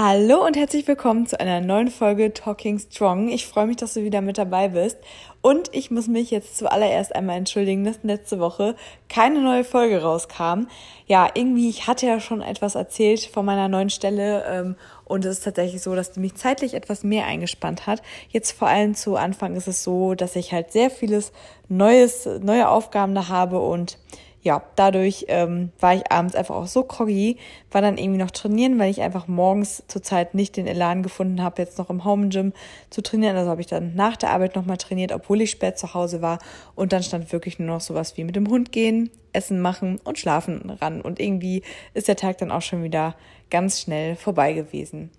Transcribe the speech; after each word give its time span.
Hallo 0.00 0.46
und 0.46 0.56
herzlich 0.56 0.86
willkommen 0.86 1.26
zu 1.26 1.40
einer 1.40 1.60
neuen 1.60 1.90
Folge 1.90 2.32
Talking 2.32 2.78
Strong. 2.78 3.30
Ich 3.30 3.48
freue 3.48 3.66
mich, 3.66 3.78
dass 3.78 3.94
du 3.94 4.04
wieder 4.04 4.20
mit 4.20 4.38
dabei 4.38 4.68
bist. 4.68 4.96
Und 5.42 5.74
ich 5.74 5.90
muss 5.90 6.06
mich 6.06 6.30
jetzt 6.30 6.56
zuallererst 6.56 7.16
einmal 7.16 7.36
entschuldigen, 7.36 7.82
dass 7.82 7.98
letzte 8.04 8.38
Woche 8.38 8.76
keine 9.08 9.40
neue 9.40 9.64
Folge 9.64 10.00
rauskam. 10.00 10.68
Ja, 11.08 11.28
irgendwie, 11.34 11.68
ich 11.68 11.88
hatte 11.88 12.06
ja 12.06 12.20
schon 12.20 12.42
etwas 12.42 12.76
erzählt 12.76 13.22
von 13.22 13.44
meiner 13.44 13.66
neuen 13.66 13.90
Stelle 13.90 14.44
ähm, 14.48 14.76
und 15.04 15.24
es 15.24 15.38
ist 15.38 15.44
tatsächlich 15.44 15.82
so, 15.82 15.96
dass 15.96 16.12
die 16.12 16.20
mich 16.20 16.36
zeitlich 16.36 16.74
etwas 16.74 17.02
mehr 17.02 17.26
eingespannt 17.26 17.88
hat. 17.88 18.00
Jetzt 18.28 18.52
vor 18.52 18.68
allem 18.68 18.94
zu 18.94 19.16
Anfang 19.16 19.56
ist 19.56 19.66
es 19.66 19.82
so, 19.82 20.14
dass 20.14 20.36
ich 20.36 20.52
halt 20.52 20.70
sehr 20.70 20.90
vieles 20.90 21.32
Neues, 21.68 22.24
neue 22.40 22.68
Aufgaben 22.68 23.16
da 23.16 23.26
habe 23.26 23.58
und 23.58 23.98
ja, 24.42 24.62
dadurch 24.76 25.26
ähm, 25.28 25.72
war 25.80 25.94
ich 25.94 26.12
abends 26.12 26.34
einfach 26.34 26.54
auch 26.54 26.66
so 26.66 26.84
groggy, 26.84 27.36
war 27.72 27.82
dann 27.82 27.98
irgendwie 27.98 28.20
noch 28.20 28.30
trainieren, 28.30 28.78
weil 28.78 28.90
ich 28.90 29.02
einfach 29.02 29.26
morgens 29.26 29.82
zurzeit 29.88 30.34
nicht 30.34 30.56
den 30.56 30.66
Elan 30.66 31.02
gefunden 31.02 31.42
habe, 31.42 31.60
jetzt 31.60 31.78
noch 31.78 31.90
im 31.90 32.04
Home 32.04 32.28
Gym 32.28 32.52
zu 32.90 33.02
trainieren. 33.02 33.36
Also 33.36 33.50
habe 33.50 33.60
ich 33.60 33.66
dann 33.66 33.94
nach 33.94 34.16
der 34.16 34.30
Arbeit 34.30 34.54
nochmal 34.54 34.76
trainiert, 34.76 35.12
obwohl 35.12 35.40
ich 35.40 35.50
spät 35.50 35.78
zu 35.78 35.92
Hause 35.92 36.22
war. 36.22 36.38
Und 36.76 36.92
dann 36.92 37.02
stand 37.02 37.32
wirklich 37.32 37.58
nur 37.58 37.68
noch 37.68 37.80
sowas 37.80 38.16
wie 38.16 38.24
mit 38.24 38.36
dem 38.36 38.48
Hund 38.48 38.70
gehen, 38.70 39.10
Essen 39.32 39.60
machen 39.60 40.00
und 40.04 40.18
schlafen 40.18 40.70
ran. 40.70 41.00
Und 41.00 41.18
irgendwie 41.18 41.62
ist 41.94 42.08
der 42.08 42.16
Tag 42.16 42.38
dann 42.38 42.52
auch 42.52 42.62
schon 42.62 42.84
wieder 42.84 43.16
ganz 43.50 43.80
schnell 43.80 44.14
vorbei 44.14 44.52
gewesen. 44.52 45.10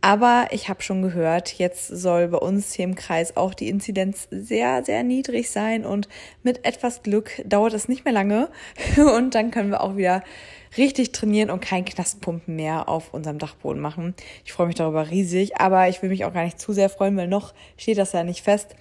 Aber 0.00 0.46
ich 0.52 0.68
habe 0.68 0.80
schon 0.82 1.02
gehört, 1.02 1.54
jetzt 1.58 1.88
soll 1.88 2.28
bei 2.28 2.38
uns 2.38 2.72
hier 2.72 2.84
im 2.84 2.94
Kreis 2.94 3.36
auch 3.36 3.52
die 3.52 3.68
Inzidenz 3.68 4.28
sehr, 4.30 4.84
sehr 4.84 5.02
niedrig 5.02 5.50
sein 5.50 5.84
und 5.84 6.08
mit 6.44 6.64
etwas 6.64 7.02
Glück 7.02 7.42
dauert 7.44 7.74
es 7.74 7.88
nicht 7.88 8.04
mehr 8.04 8.14
lange 8.14 8.48
und 9.16 9.34
dann 9.34 9.50
können 9.50 9.70
wir 9.70 9.80
auch 9.80 9.96
wieder 9.96 10.22
richtig 10.76 11.10
trainieren 11.10 11.50
und 11.50 11.60
kein 11.60 11.84
Knastpumpen 11.84 12.54
mehr 12.54 12.88
auf 12.88 13.12
unserem 13.12 13.38
Dachboden 13.38 13.82
machen. 13.82 14.14
Ich 14.44 14.52
freue 14.52 14.68
mich 14.68 14.76
darüber 14.76 15.10
riesig, 15.10 15.56
aber 15.60 15.88
ich 15.88 16.00
will 16.00 16.10
mich 16.10 16.24
auch 16.24 16.32
gar 16.32 16.44
nicht 16.44 16.60
zu 16.60 16.72
sehr 16.72 16.90
freuen, 16.90 17.16
weil 17.16 17.28
noch 17.28 17.52
steht 17.76 17.98
das 17.98 18.12
ja 18.12 18.22
nicht 18.22 18.44
fest. 18.44 18.76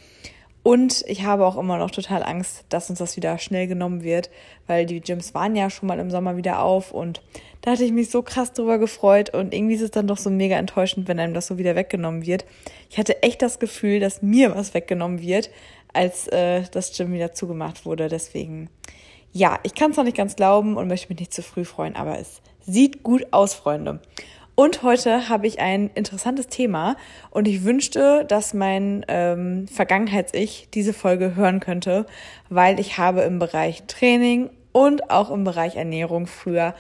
Und 0.67 1.05
ich 1.07 1.23
habe 1.23 1.45
auch 1.45 1.55
immer 1.55 1.77
noch 1.77 1.91
total 1.91 2.23
Angst, 2.23 2.65
dass 2.67 2.89
uns 2.89 2.99
das 2.99 3.15
wieder 3.15 3.37
schnell 3.37 3.67
genommen 3.67 4.03
wird, 4.03 4.29
weil 4.65 4.85
die 4.85 4.99
Gyms 4.99 5.33
waren 5.33 5.55
ja 5.55 5.69
schon 5.69 5.87
mal 5.87 5.97
im 5.97 6.11
Sommer 6.11 6.35
wieder 6.35 6.61
auf 6.61 6.91
und 6.91 7.21
da 7.61 7.71
hatte 7.71 7.85
ich 7.85 7.93
mich 7.93 8.09
so 8.09 8.21
krass 8.21 8.51
drüber 8.51 8.77
gefreut 8.77 9.33
und 9.33 9.53
irgendwie 9.53 9.75
ist 9.75 9.81
es 9.81 9.91
dann 9.91 10.07
doch 10.07 10.17
so 10.17 10.29
mega 10.29 10.57
enttäuschend, 10.57 11.07
wenn 11.07 11.21
einem 11.21 11.33
das 11.33 11.47
so 11.47 11.57
wieder 11.57 11.77
weggenommen 11.77 12.25
wird. 12.25 12.43
Ich 12.89 12.97
hatte 12.97 13.23
echt 13.23 13.41
das 13.41 13.59
Gefühl, 13.59 14.01
dass 14.01 14.21
mir 14.21 14.53
was 14.57 14.73
weggenommen 14.73 15.21
wird, 15.21 15.51
als 15.93 16.27
äh, 16.27 16.63
das 16.69 16.91
Gym 16.97 17.13
wieder 17.13 17.31
zugemacht 17.31 17.85
wurde. 17.85 18.09
Deswegen, 18.09 18.69
ja, 19.31 19.59
ich 19.63 19.73
kann 19.73 19.91
es 19.91 19.97
noch 19.97 20.03
nicht 20.03 20.17
ganz 20.17 20.35
glauben 20.35 20.75
und 20.75 20.89
möchte 20.89 21.07
mich 21.07 21.19
nicht 21.21 21.33
zu 21.33 21.43
früh 21.43 21.63
freuen, 21.63 21.95
aber 21.95 22.19
es 22.19 22.41
sieht 22.65 23.03
gut 23.03 23.27
aus, 23.31 23.53
Freunde. 23.53 24.01
Und 24.59 24.81
heute 24.81 25.29
habe 25.29 25.45
ich 25.45 25.59
ein 25.59 25.91
interessantes 25.93 26.47
Thema 26.47 26.95
und 27.29 27.47
ich 27.47 27.63
wünschte, 27.63 28.25
dass 28.27 28.55
mein 28.55 29.05
ähm, 29.07 29.67
Vergangenheits-Ich 29.67 30.69
diese 30.73 30.93
Folge 30.93 31.35
hören 31.35 31.59
könnte, 31.59 32.07
weil 32.49 32.79
ich 32.79 32.97
habe 32.97 33.21
im 33.21 33.37
Bereich 33.37 33.83
Training 33.85 34.49
und 34.71 35.11
auch 35.11 35.29
im 35.29 35.43
Bereich 35.43 35.75
Ernährung 35.75 36.25
früher 36.25 36.73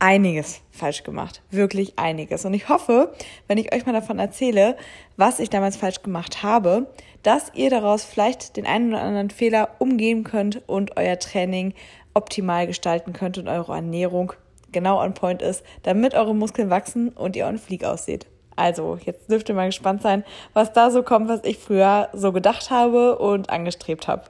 einiges 0.00 0.62
falsch 0.72 1.04
gemacht. 1.04 1.40
Wirklich 1.52 1.96
einiges. 2.00 2.44
Und 2.44 2.52
ich 2.52 2.68
hoffe, 2.68 3.14
wenn 3.46 3.58
ich 3.58 3.72
euch 3.72 3.86
mal 3.86 3.92
davon 3.92 4.18
erzähle, 4.18 4.76
was 5.16 5.38
ich 5.38 5.50
damals 5.50 5.76
falsch 5.76 6.02
gemacht 6.02 6.42
habe, 6.42 6.88
dass 7.22 7.52
ihr 7.54 7.70
daraus 7.70 8.02
vielleicht 8.02 8.56
den 8.56 8.66
einen 8.66 8.92
oder 8.92 9.02
anderen 9.02 9.30
Fehler 9.30 9.76
umgehen 9.78 10.24
könnt 10.24 10.68
und 10.68 10.96
euer 10.96 11.20
Training 11.20 11.74
optimal 12.12 12.66
gestalten 12.66 13.12
könnt 13.12 13.38
und 13.38 13.46
eure 13.46 13.76
Ernährung 13.76 14.32
genau 14.72 15.02
on 15.02 15.14
point 15.14 15.42
ist, 15.42 15.64
damit 15.82 16.14
eure 16.14 16.34
Muskeln 16.34 16.70
wachsen 16.70 17.08
und 17.10 17.36
ihr 17.36 17.46
on 17.46 17.58
fleek 17.58 17.84
aussieht. 17.84 18.26
Also, 18.56 18.98
jetzt 19.04 19.30
dürft 19.30 19.48
ihr 19.48 19.54
mal 19.54 19.66
gespannt 19.66 20.02
sein, 20.02 20.24
was 20.52 20.72
da 20.72 20.90
so 20.90 21.02
kommt, 21.02 21.28
was 21.28 21.44
ich 21.44 21.58
früher 21.58 22.08
so 22.12 22.32
gedacht 22.32 22.70
habe 22.70 23.18
und 23.18 23.48
angestrebt 23.48 24.06
habe. 24.06 24.24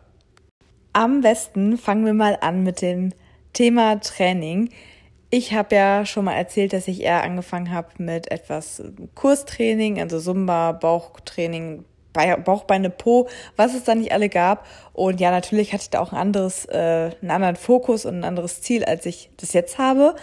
Am 0.92 1.20
besten 1.20 1.78
fangen 1.78 2.06
wir 2.06 2.14
mal 2.14 2.38
an 2.40 2.62
mit 2.62 2.82
dem 2.82 3.12
Thema 3.52 4.00
Training. 4.00 4.70
Ich 5.30 5.52
habe 5.52 5.74
ja 5.74 6.06
schon 6.06 6.24
mal 6.24 6.34
erzählt, 6.34 6.72
dass 6.72 6.88
ich 6.88 7.02
eher 7.02 7.22
angefangen 7.22 7.72
habe 7.72 7.88
mit 7.98 8.30
etwas 8.30 8.82
Kurstraining, 9.14 10.00
also 10.00 10.20
Zumba, 10.20 10.72
Bauchtraining, 10.72 11.84
Bauchbeine, 12.12 12.90
Po, 12.90 13.28
was 13.56 13.74
es 13.74 13.84
da 13.84 13.94
nicht 13.94 14.12
alle 14.12 14.28
gab. 14.28 14.66
Und 14.92 15.20
ja, 15.20 15.30
natürlich 15.30 15.72
hatte 15.72 15.82
ich 15.82 15.90
da 15.90 16.00
auch 16.00 16.12
ein 16.12 16.18
anderes, 16.18 16.66
äh, 16.66 17.10
einen 17.20 17.30
anderen 17.30 17.56
Fokus 17.56 18.04
und 18.04 18.16
ein 18.16 18.24
anderes 18.24 18.60
Ziel, 18.60 18.84
als 18.84 19.06
ich 19.06 19.30
das 19.36 19.52
jetzt 19.52 19.78
habe. 19.78 20.14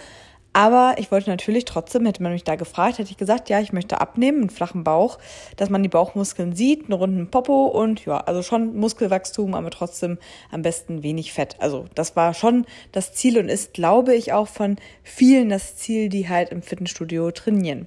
Aber 0.52 0.94
ich 0.98 1.12
wollte 1.12 1.30
natürlich 1.30 1.66
trotzdem, 1.66 2.06
hätte 2.06 2.22
man 2.22 2.32
mich 2.32 2.42
da 2.42 2.56
gefragt, 2.56 2.98
hätte 2.98 3.10
ich 3.10 3.16
gesagt, 3.16 3.48
ja, 3.48 3.60
ich 3.60 3.72
möchte 3.72 4.00
abnehmen, 4.00 4.40
einen 4.40 4.50
flachen 4.50 4.82
Bauch, 4.82 5.18
dass 5.56 5.70
man 5.70 5.82
die 5.82 5.88
Bauchmuskeln 5.88 6.56
sieht, 6.56 6.84
einen 6.84 6.94
runden 6.94 7.30
Popo 7.30 7.66
und 7.66 8.04
ja, 8.06 8.18
also 8.18 8.42
schon 8.42 8.74
Muskelwachstum, 8.76 9.54
aber 9.54 9.70
trotzdem 9.70 10.18
am 10.50 10.62
besten 10.62 11.02
wenig 11.02 11.32
Fett. 11.32 11.56
Also 11.60 11.84
das 11.94 12.16
war 12.16 12.34
schon 12.34 12.66
das 12.92 13.12
Ziel 13.12 13.38
und 13.38 13.48
ist, 13.48 13.74
glaube 13.74 14.14
ich, 14.14 14.32
auch 14.32 14.48
von 14.48 14.76
vielen 15.04 15.50
das 15.50 15.76
Ziel, 15.76 16.08
die 16.08 16.28
halt 16.28 16.48
im 16.48 16.62
Fitnessstudio 16.62 17.30
trainieren. 17.30 17.86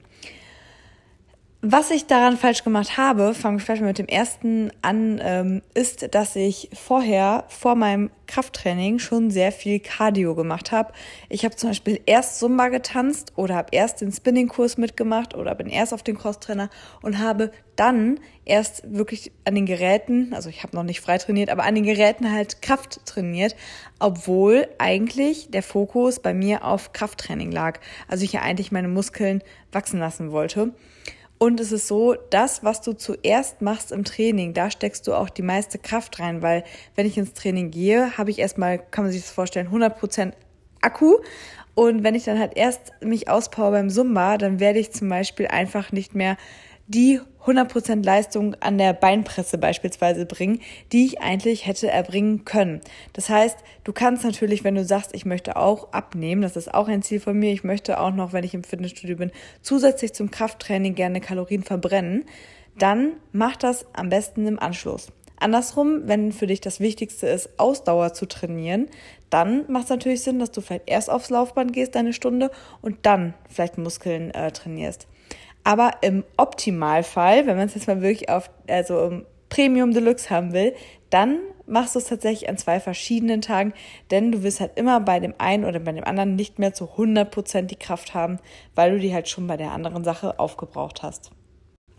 Was 1.64 1.92
ich 1.92 2.08
daran 2.08 2.38
falsch 2.38 2.64
gemacht 2.64 2.98
habe, 2.98 3.36
fangen 3.36 3.60
wir 3.60 3.64
vielleicht 3.64 3.84
mal 3.84 3.90
mit 3.90 4.00
dem 4.00 4.08
ersten 4.08 4.72
an, 4.82 5.22
ähm, 5.24 5.62
ist, 5.76 6.16
dass 6.16 6.36
ich 6.36 6.72
vorher, 6.74 7.44
vor 7.50 7.76
meinem 7.76 8.10
Krafttraining, 8.26 8.98
schon 8.98 9.30
sehr 9.30 9.52
viel 9.52 9.80
Cardio 9.80 10.34
gemacht 10.34 10.72
habe. 10.72 10.92
Ich 11.30 11.46
habe 11.46 11.56
zum 11.56 11.70
Beispiel 11.70 12.02
erst 12.08 12.40
Zumba 12.40 12.70
getanzt 12.70 13.34
oder 13.36 13.54
habe 13.58 13.68
erst 13.74 14.02
den 14.02 14.12
Spinning-Kurs 14.12 14.80
mitgemacht 14.80 15.36
oder 15.36 15.54
bin 15.54 15.68
erst 15.68 15.94
auf 15.94 16.02
den 16.02 16.18
Crosstrainer 16.18 16.72
und 17.04 17.20
habe 17.20 17.52
dann 17.76 18.20
erst 18.44 18.82
wirklich 18.92 19.32
an 19.46 19.54
den 19.54 19.68
Geräten, 19.68 20.34
also 20.34 20.50
ich 20.50 20.64
habe 20.64 20.76
noch 20.76 20.84
nicht 20.84 21.02
frei 21.02 21.20
trainiert, 21.20 21.52
aber 21.52 21.62
an 21.66 21.76
den 21.76 21.84
Geräten 21.84 22.32
halt 22.32 22.64
Kraft 22.64 23.06
trainiert, 23.06 23.56
obwohl 24.00 24.68
eigentlich 24.80 25.52
der 25.52 25.62
Fokus 25.62 26.20
bei 26.22 26.34
mir 26.34 26.66
auf 26.66 26.92
Krafttraining 26.92 27.52
lag. 27.52 27.80
Also 28.08 28.24
ich 28.24 28.34
ja 28.34 28.42
eigentlich 28.42 28.72
meine 28.72 28.88
Muskeln 28.88 29.44
wachsen 29.72 30.00
lassen 30.00 30.32
wollte. 30.32 30.74
Und 31.42 31.60
es 31.60 31.72
ist 31.72 31.88
so, 31.88 32.14
das, 32.30 32.64
was 32.64 32.82
du 32.82 32.94
zuerst 32.94 33.64
machst 33.64 33.92
im 33.92 34.04
Training, 34.04 34.54
da 34.54 34.70
steckst 34.70 35.08
du 35.08 35.16
auch 35.16 35.28
die 35.28 35.42
meiste 35.42 35.80
Kraft 35.80 36.20
rein, 36.20 36.44
weil 36.44 36.64
wenn 36.94 37.08
ich 37.08 37.18
ins 37.18 37.34
Training 37.34 37.72
gehe, 37.72 38.16
habe 38.16 38.30
ich 38.30 38.38
erstmal, 38.38 38.78
kann 38.78 39.06
man 39.06 39.12
sich 39.12 39.24
das 39.24 39.32
vorstellen, 39.32 39.70
100% 39.70 40.34
Akku. 40.82 41.16
Und 41.74 42.04
wenn 42.04 42.14
ich 42.14 42.26
dann 42.26 42.38
halt 42.38 42.56
erst 42.56 42.92
mich 43.02 43.28
auspower 43.28 43.72
beim 43.72 43.90
Zumba, 43.90 44.38
dann 44.38 44.60
werde 44.60 44.78
ich 44.78 44.92
zum 44.92 45.10
Beispiel 45.10 45.48
einfach 45.48 45.92
nicht 45.92 46.14
mehr 46.14 46.38
die 46.86 47.22
100% 47.46 48.04
Leistung 48.04 48.56
an 48.60 48.78
der 48.78 48.94
Beinpresse 48.94 49.58
beispielsweise 49.58 50.26
bringen, 50.26 50.62
die 50.92 51.06
ich 51.06 51.22
eigentlich 51.22 51.66
hätte 51.66 51.90
erbringen 51.90 52.46
können. 52.46 52.82
Das 53.14 53.30
heißt, 53.30 53.58
du 53.84 53.94
kannst 53.94 54.24
natürlich, 54.24 54.64
wenn 54.64 54.76
du 54.76 54.84
sagst, 54.84 55.14
ich 55.14 55.26
möchte 55.26 55.56
auch 55.56 55.92
abnehmen, 55.94 56.42
das 56.42 56.56
ist 56.56 56.74
auch 56.74 56.88
ein 56.88 57.02
Ziel 57.02 57.20
von 57.20 57.38
mir, 57.38 57.52
ich 57.52 57.64
möchte 57.64 58.00
auch 58.00 58.14
noch, 58.14 58.34
wenn 58.34 58.44
ich 58.44 58.54
im 58.54 58.64
Fitnessstudio 58.64 59.18
bin, 59.18 59.32
zusätzlich 59.62 60.14
zum 60.14 60.32
Krafttraining 60.32 60.96
gerne 60.96 61.22
Kalorien 61.22 61.64
verbrennen, 61.64 62.26
dann 62.78 63.14
mach 63.32 63.56
das 63.58 63.86
am 63.94 64.10
besten 64.10 64.48
im 64.48 64.60
Anschluss. 64.60 65.08
Andersrum, 65.42 66.08
wenn 66.08 66.32
für 66.32 66.46
dich 66.46 66.62
das 66.62 66.80
Wichtigste 66.80 67.28
ist, 67.28 67.50
Ausdauer 67.58 68.14
zu 68.14 68.28
trainieren, 68.28 68.88
dann 69.32 69.66
macht 69.72 69.86
es 69.86 69.90
natürlich 69.90 70.22
Sinn, 70.22 70.38
dass 70.38 70.52
du 70.52 70.62
vielleicht 70.62 70.88
erst 70.88 71.10
aufs 71.10 71.32
Laufband 71.32 71.74
gehst, 71.74 71.96
eine 71.96 72.14
Stunde, 72.14 72.52
und 72.82 72.98
dann 73.04 73.34
vielleicht 73.50 73.80
Muskeln 73.80 74.32
äh, 74.32 74.52
trainierst. 74.52 75.08
Aber 75.64 75.92
im 76.02 76.24
Optimalfall, 76.38 77.46
wenn 77.46 77.58
man 77.58 77.68
es 77.68 77.76
jetzt 77.76 77.88
mal 77.88 78.02
wirklich 78.02 78.30
auf, 78.30 78.50
also 78.68 79.06
im 79.06 79.26
Premium 79.50 79.92
Deluxe 79.92 80.30
haben 80.30 80.54
will, 80.54 80.74
dann 81.10 81.40
machst 81.68 81.96
du 81.96 82.00
es 82.00 82.06
tatsächlich 82.06 82.50
an 82.50 82.58
zwei 82.58 82.80
verschiedenen 82.80 83.42
Tagen, 83.42 83.74
denn 84.10 84.32
du 84.32 84.44
wirst 84.44 84.60
halt 84.60 84.72
immer 84.76 85.00
bei 85.00 85.20
dem 85.20 85.34
einen 85.38 85.66
oder 85.66 85.80
bei 85.80 85.92
dem 85.92 86.04
anderen 86.04 86.36
nicht 86.36 86.60
mehr 86.60 86.74
zu 86.74 86.86
100% 86.86 87.64
die 87.64 87.76
Kraft 87.76 88.14
haben, 88.14 88.40
weil 88.76 88.92
du 88.92 89.00
die 89.00 89.14
halt 89.14 89.30
schon 89.30 89.48
bei 89.48 89.58
der 89.58 89.72
anderen 89.72 90.04
Sache 90.04 90.40
aufgebraucht 90.40 91.04
hast. 91.04 91.32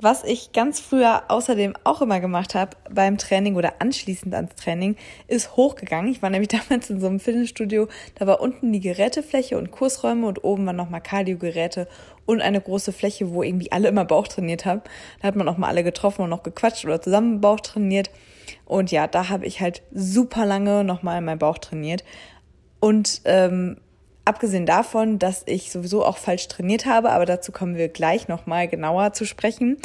Was 0.03 0.25
ich 0.25 0.51
ganz 0.51 0.81
früher 0.81 1.23
außerdem 1.29 1.75
auch 1.85 2.03
immer 2.03 2.19
gemacht 2.19 2.57
habe 2.57 2.77
beim 2.91 3.19
Training 3.19 3.55
oder 3.55 3.75
anschließend 3.79 4.35
ans 4.35 4.57
Training, 4.57 4.97
ist 5.29 5.55
hochgegangen. 5.55 6.11
Ich 6.11 6.23
war 6.23 6.29
nämlich 6.29 6.49
damals 6.69 6.91
in 6.91 7.01
so 7.01 7.07
einem 7.07 7.21
Fitnessstudio, 7.21 7.87
da 8.17 8.27
war 8.27 8.41
unten 8.41 8.73
die 8.73 8.81
Gerätefläche 8.81 9.57
und 9.57 9.71
Kursräume 9.71 10.27
und 10.27 10.43
oben 10.43 10.67
waren 10.67 10.75
nochmal 10.75 11.03
Cardio-Geräte 11.03 11.87
und 12.27 12.41
eine 12.41 12.61
große 12.61 12.93
Fläche, 12.93 13.33
wo 13.33 13.45
irgendwie 13.45 13.71
alle 13.71 13.87
immer 13.87 14.05
Bauch 14.05 14.27
trainiert 14.27 14.65
haben. 14.65 14.83
Da 15.21 15.29
hat 15.29 15.37
man 15.37 15.49
auch 15.49 15.57
mal 15.57 15.69
alle 15.69 15.85
getroffen 15.85 16.23
und 16.23 16.31
noch 16.31 16.43
gequatscht 16.43 16.85
oder 16.85 17.01
zusammen 17.01 17.41
Bauch 17.41 17.61
trainiert. 17.61 18.11
Und 18.65 18.91
ja, 18.91 19.07
da 19.07 19.29
habe 19.29 19.47
ich 19.47 19.61
halt 19.61 19.83
super 19.93 20.47
lange 20.47 20.83
nochmal 20.83 21.21
meinen 21.21 21.39
Bauch 21.39 21.59
trainiert. 21.59 22.03
Und 22.81 23.21
ähm, 23.25 23.77
Abgesehen 24.25 24.67
davon, 24.67 25.19
dass 25.19 25.43
ich 25.47 25.73
sowieso 25.73 26.05
auch 26.05 26.17
falsch 26.17 26.47
trainiert 26.47 26.87
habe, 26.87 27.11
aber 27.11 27.27
dazu 27.27 27.51
kommen 27.51 27.77
wir 27.77 27.89
gleich 27.89 28.29
nochmal 28.29 28.69
genauer 28.69 29.13
zu 29.13 29.25
sprechen, 29.25 29.79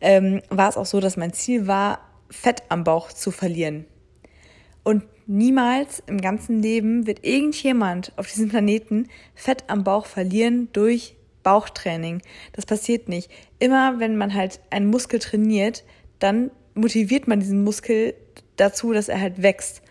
ähm, 0.00 0.40
war 0.48 0.70
es 0.70 0.78
auch 0.78 0.86
so, 0.86 1.00
dass 1.00 1.18
mein 1.18 1.34
Ziel 1.34 1.66
war, 1.66 2.00
Fett 2.30 2.62
am 2.70 2.84
Bauch 2.84 3.12
zu 3.12 3.30
verlieren. 3.30 3.84
Und 4.82 5.04
niemals 5.26 6.02
im 6.06 6.20
ganzen 6.20 6.62
Leben 6.62 7.06
wird 7.06 7.24
irgendjemand 7.24 8.12
auf 8.16 8.28
diesem 8.28 8.48
Planeten 8.48 9.08
Fett 9.34 9.64
am 9.68 9.84
Bauch 9.84 10.06
verlieren 10.06 10.68
durch 10.72 11.14
Bauchtraining. 11.42 12.22
Das 12.52 12.64
passiert 12.66 13.08
nicht. 13.08 13.30
Immer 13.58 14.00
wenn 14.00 14.16
man 14.16 14.32
halt 14.32 14.60
einen 14.70 14.88
Muskel 14.88 15.18
trainiert, 15.18 15.84
dann 16.18 16.50
motiviert 16.74 17.28
man 17.28 17.40
diesen 17.40 17.62
Muskel 17.62 18.14
dazu, 18.56 18.92
dass 18.92 19.08
er 19.08 19.20
halt 19.20 19.42
wächst. 19.42 19.82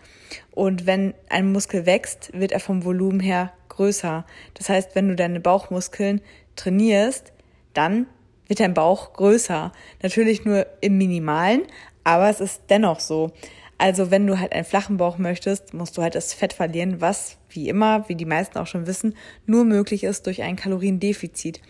Und 0.50 0.86
wenn 0.86 1.14
ein 1.28 1.52
Muskel 1.52 1.86
wächst, 1.86 2.30
wird 2.32 2.52
er 2.52 2.60
vom 2.60 2.84
Volumen 2.84 3.20
her 3.20 3.52
größer. 3.72 4.24
Das 4.54 4.68
heißt, 4.68 4.94
wenn 4.94 5.08
du 5.08 5.16
deine 5.16 5.40
Bauchmuskeln 5.40 6.20
trainierst, 6.56 7.32
dann 7.74 8.06
wird 8.46 8.60
dein 8.60 8.74
Bauch 8.74 9.12
größer. 9.14 9.72
Natürlich 10.02 10.44
nur 10.44 10.66
im 10.80 10.98
Minimalen, 10.98 11.62
aber 12.04 12.28
es 12.28 12.40
ist 12.40 12.62
dennoch 12.68 13.00
so. 13.00 13.32
Also 13.78 14.12
wenn 14.12 14.26
du 14.28 14.38
halt 14.38 14.52
einen 14.52 14.64
flachen 14.64 14.96
Bauch 14.96 15.18
möchtest, 15.18 15.74
musst 15.74 15.98
du 15.98 16.02
halt 16.02 16.14
das 16.14 16.34
Fett 16.34 16.52
verlieren, 16.52 17.00
was 17.00 17.38
wie 17.50 17.68
immer, 17.68 18.08
wie 18.08 18.14
die 18.14 18.26
meisten 18.26 18.58
auch 18.58 18.66
schon 18.66 18.86
wissen, 18.86 19.16
nur 19.46 19.64
möglich 19.64 20.04
ist 20.04 20.26
durch 20.26 20.42
ein 20.42 20.54
Kaloriendefizit. 20.54 21.60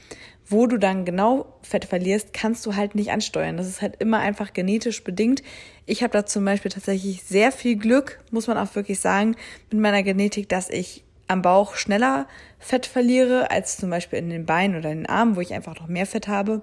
Wo 0.44 0.66
du 0.66 0.76
dann 0.76 1.04
genau 1.04 1.46
Fett 1.62 1.84
verlierst, 1.86 2.34
kannst 2.34 2.66
du 2.66 2.76
halt 2.76 2.94
nicht 2.94 3.12
ansteuern. 3.12 3.56
Das 3.56 3.66
ist 3.66 3.80
halt 3.80 3.96
immer 4.00 4.18
einfach 4.18 4.52
genetisch 4.52 5.02
bedingt. 5.04 5.42
Ich 5.86 6.02
habe 6.02 6.12
da 6.12 6.26
zum 6.26 6.44
Beispiel 6.44 6.70
tatsächlich 6.70 7.22
sehr 7.22 7.52
viel 7.52 7.76
Glück, 7.76 8.20
muss 8.30 8.46
man 8.46 8.58
auch 8.58 8.74
wirklich 8.74 9.00
sagen, 9.00 9.36
mit 9.70 9.80
meiner 9.80 10.02
Genetik, 10.02 10.48
dass 10.48 10.68
ich 10.68 11.04
am 11.28 11.42
Bauch 11.42 11.76
schneller 11.76 12.26
Fett 12.58 12.86
verliere 12.86 13.50
als 13.50 13.76
zum 13.76 13.90
Beispiel 13.90 14.18
in 14.18 14.30
den 14.30 14.46
Beinen 14.46 14.76
oder 14.76 14.90
in 14.90 14.98
den 14.98 15.08
Armen, 15.08 15.36
wo 15.36 15.40
ich 15.40 15.54
einfach 15.54 15.78
noch 15.78 15.88
mehr 15.88 16.06
Fett 16.06 16.28
habe. 16.28 16.60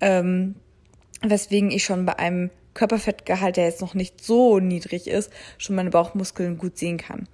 Ähm, 0.00 0.56
weswegen 1.22 1.70
ich 1.70 1.84
schon 1.84 2.04
bei 2.04 2.18
einem 2.18 2.50
Körperfettgehalt, 2.74 3.56
der 3.56 3.64
jetzt 3.64 3.80
noch 3.80 3.94
nicht 3.94 4.22
so 4.22 4.58
niedrig 4.58 5.06
ist, 5.06 5.32
schon 5.58 5.76
meine 5.76 5.90
Bauchmuskeln 5.90 6.58
gut 6.58 6.76
sehen 6.76 6.98
kann 6.98 7.28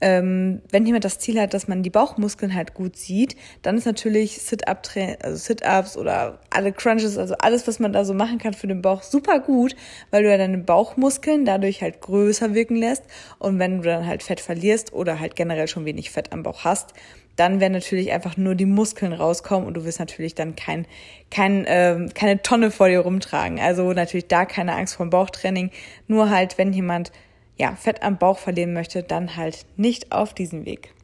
ähm, 0.00 0.60
wenn 0.70 0.84
jemand 0.84 1.04
das 1.04 1.18
Ziel 1.18 1.40
hat, 1.40 1.54
dass 1.54 1.68
man 1.68 1.82
die 1.82 1.90
Bauchmuskeln 1.90 2.54
halt 2.54 2.74
gut 2.74 2.96
sieht, 2.96 3.36
dann 3.62 3.78
ist 3.78 3.86
natürlich 3.86 4.42
Sit-up, 4.42 4.88
also 5.22 5.36
Sit-ups 5.36 5.96
oder 5.96 6.38
alle 6.50 6.72
Crunches, 6.72 7.16
also 7.16 7.34
alles, 7.38 7.66
was 7.66 7.78
man 7.78 7.92
da 7.92 8.04
so 8.04 8.12
machen 8.12 8.38
kann 8.38 8.52
für 8.52 8.66
den 8.66 8.82
Bauch, 8.82 9.02
super 9.02 9.40
gut, 9.40 9.74
weil 10.10 10.22
du 10.22 10.30
ja 10.30 10.36
deine 10.36 10.58
Bauchmuskeln 10.58 11.46
dadurch 11.46 11.80
halt 11.80 12.00
größer 12.02 12.52
wirken 12.54 12.76
lässt. 12.76 13.04
Und 13.38 13.58
wenn 13.58 13.78
du 13.78 13.88
dann 13.88 14.06
halt 14.06 14.22
Fett 14.22 14.40
verlierst 14.40 14.92
oder 14.92 15.18
halt 15.18 15.34
generell 15.34 15.68
schon 15.68 15.86
wenig 15.86 16.10
Fett 16.10 16.32
am 16.32 16.42
Bauch 16.42 16.64
hast, 16.64 16.92
dann 17.36 17.60
werden 17.60 17.74
natürlich 17.74 18.12
einfach 18.12 18.36
nur 18.36 18.54
die 18.54 18.66
Muskeln 18.66 19.12
rauskommen 19.12 19.66
und 19.66 19.74
du 19.74 19.84
wirst 19.84 20.00
natürlich 20.00 20.34
dann 20.34 20.56
kein, 20.56 20.86
kein, 21.30 21.64
ähm, 21.68 22.08
keine 22.14 22.42
Tonne 22.42 22.70
vor 22.70 22.88
dir 22.88 23.00
rumtragen. 23.00 23.60
Also 23.60 23.92
natürlich 23.92 24.26
da 24.26 24.46
keine 24.46 24.74
Angst 24.74 24.96
vor 24.96 25.06
dem 25.06 25.10
Bauchtraining. 25.10 25.70
Nur 26.08 26.30
halt, 26.30 26.58
wenn 26.58 26.72
jemand 26.72 27.12
ja, 27.56 27.74
Fett 27.74 28.02
am 28.02 28.18
Bauch 28.18 28.38
verlieren 28.38 28.72
möchte, 28.72 29.02
dann 29.02 29.36
halt 29.36 29.66
nicht 29.76 30.12
auf 30.12 30.34
diesen 30.34 30.66
Weg. 30.66 30.94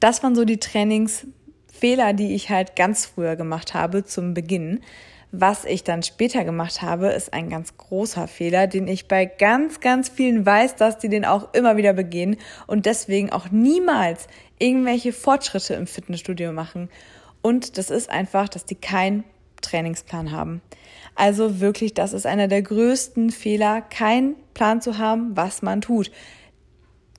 Das 0.00 0.22
waren 0.22 0.34
so 0.34 0.44
die 0.44 0.58
Trainingsfehler, 0.58 2.12
die 2.12 2.34
ich 2.34 2.50
halt 2.50 2.76
ganz 2.76 3.06
früher 3.06 3.36
gemacht 3.36 3.74
habe 3.74 4.04
zum 4.04 4.34
Beginn. 4.34 4.80
Was 5.32 5.64
ich 5.64 5.82
dann 5.82 6.04
später 6.04 6.44
gemacht 6.44 6.80
habe, 6.80 7.08
ist 7.08 7.32
ein 7.32 7.48
ganz 7.48 7.76
großer 7.76 8.28
Fehler, 8.28 8.68
den 8.68 8.86
ich 8.86 9.08
bei 9.08 9.26
ganz, 9.26 9.80
ganz 9.80 10.08
vielen 10.08 10.46
weiß, 10.46 10.76
dass 10.76 10.98
die 10.98 11.08
den 11.08 11.24
auch 11.24 11.52
immer 11.54 11.76
wieder 11.76 11.92
begehen 11.92 12.36
und 12.68 12.86
deswegen 12.86 13.32
auch 13.32 13.50
niemals 13.50 14.28
irgendwelche 14.60 15.12
Fortschritte 15.12 15.74
im 15.74 15.88
Fitnessstudio 15.88 16.52
machen. 16.52 16.88
Und 17.42 17.78
das 17.78 17.90
ist 17.90 18.10
einfach, 18.10 18.48
dass 18.48 18.64
die 18.64 18.76
keinen 18.76 19.24
Trainingsplan 19.64 20.30
haben. 20.30 20.62
Also 21.14 21.60
wirklich, 21.60 21.94
das 21.94 22.12
ist 22.12 22.26
einer 22.26 22.48
der 22.48 22.62
größten 22.62 23.30
Fehler, 23.30 23.82
keinen 23.82 24.36
Plan 24.52 24.80
zu 24.80 24.98
haben, 24.98 25.36
was 25.36 25.62
man 25.62 25.80
tut. 25.80 26.10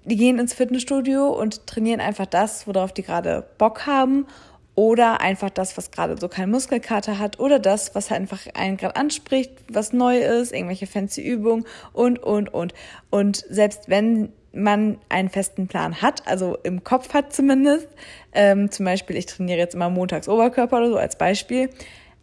Die 0.03 0.17
gehen 0.17 0.37
ins 0.37 0.53
Fitnessstudio 0.53 1.27
und 1.29 1.65
trainieren 1.65 1.99
einfach 1.99 2.25
das, 2.25 2.67
worauf 2.67 2.93
die 2.93 3.03
gerade 3.03 3.45
Bock 3.57 3.85
haben 3.87 4.27
oder 4.75 5.21
einfach 5.21 5.49
das, 5.49 5.77
was 5.77 5.89
gerade 5.89 6.17
so 6.19 6.27
kein 6.27 6.51
Muskelkater 6.51 7.17
hat 7.17 7.39
oder 7.39 7.59
das, 7.59 7.95
was 7.95 8.11
halt 8.11 8.21
einfach 8.21 8.41
einen 8.53 8.77
gerade 8.77 8.97
anspricht, 8.97 9.51
was 9.71 9.93
neu 9.93 10.17
ist, 10.17 10.53
irgendwelche 10.53 10.85
fancy 10.85 11.21
Übungen 11.21 11.65
und, 11.93 12.19
und, 12.19 12.53
und. 12.53 12.73
Und 13.09 13.37
selbst 13.49 13.87
wenn 13.87 14.33
man 14.51 14.97
einen 15.09 15.29
festen 15.29 15.67
Plan 15.67 16.01
hat, 16.01 16.27
also 16.27 16.57
im 16.63 16.83
Kopf 16.83 17.13
hat 17.13 17.33
zumindest, 17.33 17.87
ähm, 18.33 18.69
zum 18.69 18.85
Beispiel 18.85 19.15
ich 19.15 19.25
trainiere 19.25 19.59
jetzt 19.59 19.75
immer 19.75 19.89
montags 19.89 20.27
Oberkörper 20.27 20.77
oder 20.77 20.89
so 20.89 20.97
als 20.97 21.17
Beispiel, 21.17 21.69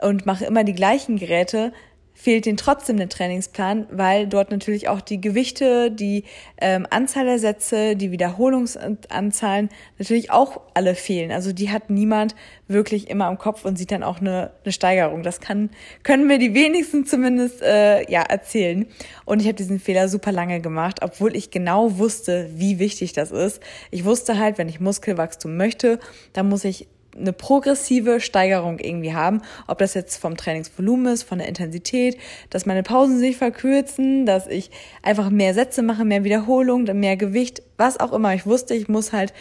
und 0.03 0.27
mache 0.27 0.45
immer 0.45 0.65
die 0.65 0.75
gleichen 0.75 1.17
Geräte, 1.17 1.73
fehlt 2.15 2.47
denen 2.47 2.57
trotzdem 2.57 2.99
der 2.99 3.09
Trainingsplan, 3.09 3.87
weil 3.91 4.27
dort 4.27 4.51
natürlich 4.51 4.89
auch 4.89 5.01
die 5.01 5.21
Gewichte, 5.21 5.91
die 5.91 6.25
ähm, 6.61 6.87
Anzahl 6.91 7.25
der 7.25 7.39
Sätze, 7.39 7.97
die 7.97 8.11
Wiederholungsanzahlen 8.11 9.71
natürlich 9.99 10.31
auch 10.31 10.61
alle 10.75 10.95
fehlen. 10.95 11.33
Also 11.33 11.53
die 11.53 11.71
hat 11.71 11.91
niemand 11.91 12.35
wirklich 12.69 13.09
immer 13.09 13.29
im 13.29 13.39
Kopf 13.39 13.65
und 13.65 13.77
sieht 13.77 13.91
dann 13.91 14.03
auch 14.03 14.21
eine, 14.21 14.53
eine 14.63 14.73
Steigerung. 14.73 15.23
Das 15.23 15.41
kann, 15.41 15.71
können 16.03 16.27
mir 16.27 16.39
die 16.39 16.55
wenigsten 16.55 17.07
zumindest 17.07 17.63
äh, 17.63 18.09
ja 18.11 18.23
erzählen. 18.23 18.87
Und 19.25 19.41
ich 19.41 19.47
habe 19.47 19.57
diesen 19.57 19.81
Fehler 19.81 20.09
super 20.09 20.33
lange 20.33 20.61
gemacht, 20.61 21.01
obwohl 21.03 21.35
ich 21.35 21.51
genau 21.51 21.99
wusste, 21.99 22.51
wie 22.55 22.79
wichtig 22.79 23.15
das 23.15 23.31
ist. 23.31 23.61
Ich 23.91 24.05
wusste 24.05 24.39
halt, 24.39 24.59
wenn 24.59 24.69
ich 24.69 24.81
Muskelwachstum 24.81 25.57
möchte, 25.57 25.99
dann 26.35 26.49
muss 26.49 26.65
ich 26.65 26.87
eine 27.17 27.33
progressive 27.33 28.21
Steigerung 28.21 28.79
irgendwie 28.79 29.15
haben. 29.15 29.43
Ob 29.67 29.79
das 29.79 29.95
jetzt 29.95 30.17
vom 30.17 30.37
Trainingsvolumen 30.37 31.13
ist, 31.13 31.23
von 31.23 31.39
der 31.39 31.49
Intensität, 31.49 32.17
dass 32.51 32.67
meine 32.67 32.83
Pausen 32.83 33.19
sich 33.19 33.37
verkürzen, 33.37 34.27
dass 34.27 34.47
ich 34.47 34.71
einfach 35.03 35.31
mehr 35.31 35.55
Sätze 35.55 35.83
mache, 35.83 36.05
mehr 36.05 36.25
Wiederholung, 36.25 36.85
mehr 36.85 37.17
Gewicht, 37.17 37.63
was 37.77 38.01
auch 38.01 38.13
immer. 38.13 38.35
Ich 38.35 38.47
wusste, 38.47 38.75
ich 38.75 38.89
muss 38.89 39.13
halt 39.13 39.33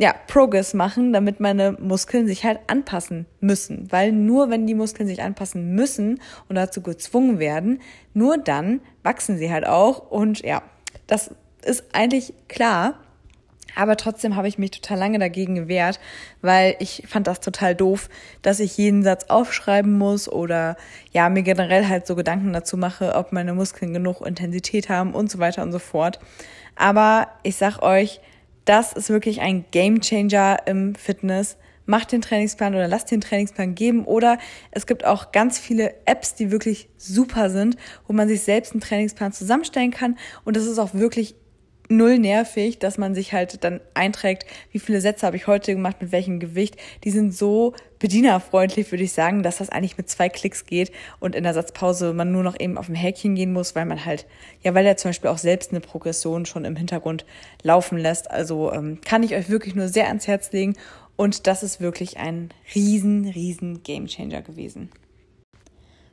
ja, 0.00 0.14
Progress 0.28 0.72
machen, 0.72 1.12
damit 1.12 1.40
meine 1.40 1.72
Muskeln 1.72 2.26
sich 2.26 2.44
halt 2.44 2.58
anpassen 2.68 3.26
müssen. 3.40 3.86
Weil 3.92 4.12
nur 4.12 4.48
wenn 4.48 4.66
die 4.66 4.74
Muskeln 4.74 5.06
sich 5.06 5.22
anpassen 5.22 5.74
müssen 5.74 6.20
und 6.48 6.56
dazu 6.56 6.80
gezwungen 6.80 7.38
werden, 7.38 7.82
nur 8.14 8.38
dann 8.38 8.80
wachsen 9.02 9.36
sie 9.36 9.52
halt 9.52 9.66
auch. 9.66 10.10
Und 10.10 10.40
ja, 10.40 10.62
das 11.06 11.34
ist 11.62 11.84
eigentlich 11.92 12.32
klar. 12.48 12.94
Aber 13.74 13.96
trotzdem 13.96 14.36
habe 14.36 14.48
ich 14.48 14.58
mich 14.58 14.70
total 14.70 14.98
lange 14.98 15.18
dagegen 15.18 15.54
gewehrt, 15.54 16.00
weil 16.42 16.76
ich 16.78 17.04
fand 17.06 17.26
das 17.26 17.40
total 17.40 17.74
doof, 17.74 18.08
dass 18.42 18.60
ich 18.60 18.76
jeden 18.76 19.02
Satz 19.02 19.24
aufschreiben 19.28 19.96
muss 19.96 20.28
oder 20.28 20.76
ja, 21.12 21.28
mir 21.28 21.42
generell 21.42 21.88
halt 21.88 22.06
so 22.06 22.16
Gedanken 22.16 22.52
dazu 22.52 22.76
mache, 22.76 23.14
ob 23.14 23.32
meine 23.32 23.54
Muskeln 23.54 23.92
genug 23.92 24.26
Intensität 24.26 24.88
haben 24.88 25.14
und 25.14 25.30
so 25.30 25.38
weiter 25.38 25.62
und 25.62 25.72
so 25.72 25.78
fort. 25.78 26.18
Aber 26.76 27.28
ich 27.42 27.56
sag 27.56 27.82
euch, 27.82 28.20
das 28.64 28.92
ist 28.92 29.10
wirklich 29.10 29.40
ein 29.40 29.64
Game 29.70 30.00
Changer 30.00 30.58
im 30.66 30.94
Fitness. 30.94 31.56
Macht 31.86 32.12
den 32.12 32.22
Trainingsplan 32.22 32.74
oder 32.74 32.86
lasst 32.86 33.10
den 33.10 33.20
Trainingsplan 33.20 33.74
geben. 33.74 34.04
Oder 34.04 34.38
es 34.70 34.86
gibt 34.86 35.04
auch 35.04 35.32
ganz 35.32 35.58
viele 35.58 35.92
Apps, 36.04 36.36
die 36.36 36.52
wirklich 36.52 36.88
super 36.96 37.50
sind, 37.50 37.76
wo 38.06 38.12
man 38.12 38.28
sich 38.28 38.42
selbst 38.42 38.72
einen 38.72 38.80
Trainingsplan 38.80 39.32
zusammenstellen 39.32 39.90
kann. 39.90 40.16
Und 40.44 40.56
das 40.56 40.66
ist 40.66 40.78
auch 40.78 40.94
wirklich 40.94 41.34
null 41.90 42.18
nervig, 42.18 42.78
dass 42.78 42.98
man 42.98 43.14
sich 43.14 43.32
halt 43.32 43.62
dann 43.64 43.80
einträgt, 43.94 44.46
wie 44.70 44.78
viele 44.78 45.00
Sätze 45.00 45.26
habe 45.26 45.36
ich 45.36 45.46
heute 45.46 45.74
gemacht, 45.74 45.96
mit 46.00 46.12
welchem 46.12 46.38
Gewicht. 46.38 46.76
Die 47.04 47.10
sind 47.10 47.34
so 47.34 47.74
bedienerfreundlich, 47.98 48.90
würde 48.90 49.04
ich 49.04 49.12
sagen, 49.12 49.42
dass 49.42 49.58
das 49.58 49.70
eigentlich 49.70 49.98
mit 49.98 50.08
zwei 50.08 50.28
Klicks 50.28 50.64
geht 50.64 50.92
und 51.18 51.34
in 51.34 51.42
der 51.44 51.52
Satzpause 51.52 52.14
man 52.14 52.32
nur 52.32 52.42
noch 52.42 52.58
eben 52.58 52.78
auf 52.78 52.86
dem 52.86 52.94
Häkchen 52.94 53.34
gehen 53.34 53.52
muss, 53.52 53.74
weil 53.74 53.86
man 53.86 54.04
halt, 54.04 54.26
ja, 54.62 54.74
weil 54.74 54.86
er 54.86 54.96
zum 54.96 55.10
Beispiel 55.10 55.30
auch 55.30 55.38
selbst 55.38 55.72
eine 55.72 55.80
Progression 55.80 56.46
schon 56.46 56.64
im 56.64 56.76
Hintergrund 56.76 57.26
laufen 57.62 57.98
lässt. 57.98 58.30
Also 58.30 58.72
ähm, 58.72 59.00
kann 59.04 59.22
ich 59.22 59.34
euch 59.34 59.50
wirklich 59.50 59.74
nur 59.74 59.88
sehr 59.88 60.06
ans 60.06 60.28
Herz 60.28 60.52
legen 60.52 60.76
und 61.16 61.46
das 61.46 61.62
ist 61.62 61.80
wirklich 61.80 62.18
ein 62.18 62.50
riesen, 62.74 63.26
riesen 63.26 63.82
Gamechanger 63.82 64.42
gewesen. 64.42 64.90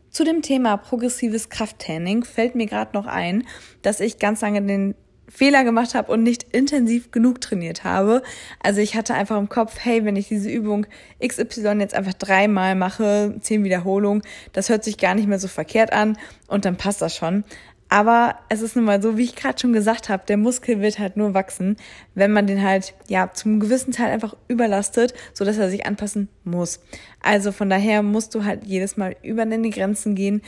Zu 0.10 0.24
dem 0.24 0.42
Thema 0.42 0.78
progressives 0.78 1.50
Krafttraining 1.50 2.24
fällt 2.24 2.56
mir 2.56 2.66
gerade 2.66 2.98
noch 2.98 3.06
ein, 3.06 3.46
dass 3.84 4.00
ich 4.00 4.18
ganz 4.18 4.42
lange 4.42 4.64
den 4.64 4.96
Fehler 5.30 5.64
gemacht 5.64 5.94
habe 5.94 6.12
und 6.12 6.24
nicht 6.24 6.44
intensiv 6.54 7.12
genug 7.12 7.42
trainiert 7.42 7.84
habe. 7.84 8.24
Also 8.62 8.82
ich 8.82 8.96
hatte 8.96 9.14
einfach 9.14 9.38
im 9.38 9.50
Kopf, 9.50 9.78
hey, 9.80 10.06
wenn 10.06 10.16
ich 10.16 10.28
diese 10.28 10.50
Übung 10.50 10.88
XY 11.26 11.80
jetzt 11.80 11.94
einfach 11.94 12.14
dreimal 12.14 12.76
mache, 12.76 13.36
zehn 13.42 13.64
Wiederholungen, 13.64 14.22
das 14.54 14.70
hört 14.70 14.84
sich 14.84 14.98
gar 14.98 15.16
nicht 15.16 15.28
mehr 15.28 15.40
so 15.40 15.48
verkehrt 15.48 15.92
an 15.94 16.18
und 16.48 16.66
dann 16.66 16.78
passt 16.78 17.02
das 17.02 17.16
schon. 17.16 17.44
Aber 17.90 18.36
es 18.50 18.62
ist 18.62 18.76
nun 18.76 18.84
mal 18.84 19.02
so, 19.02 19.18
wie 19.18 19.24
ich 19.24 19.36
gerade 19.36 19.58
schon 19.58 19.72
gesagt 19.72 20.10
habe, 20.10 20.24
der 20.28 20.36
Muskel 20.36 20.82
wird 20.82 21.00
halt 21.00 21.16
nur 21.16 21.34
wachsen, 21.34 21.78
wenn 22.16 22.34
man 22.34 22.46
den 22.46 22.62
halt 22.62 22.94
ja 23.08 23.32
zum 23.34 23.62
gewissen 23.62 23.94
Teil 23.94 24.12
einfach 24.12 24.36
überlastet, 24.50 25.14
so 25.34 25.46
dass 25.46 25.58
er 25.58 25.70
sich 25.70 25.86
anpassen 25.86 26.28
muss. 26.44 26.82
Also 27.22 27.54
von 27.54 27.70
daher 27.70 28.04
musst 28.04 28.36
du 28.36 28.44
halt 28.44 28.66
jedes 28.66 28.98
Mal 28.98 29.16
über 29.24 29.46
deine 29.46 29.70
Grenzen 29.70 30.16
gehen 30.16 30.42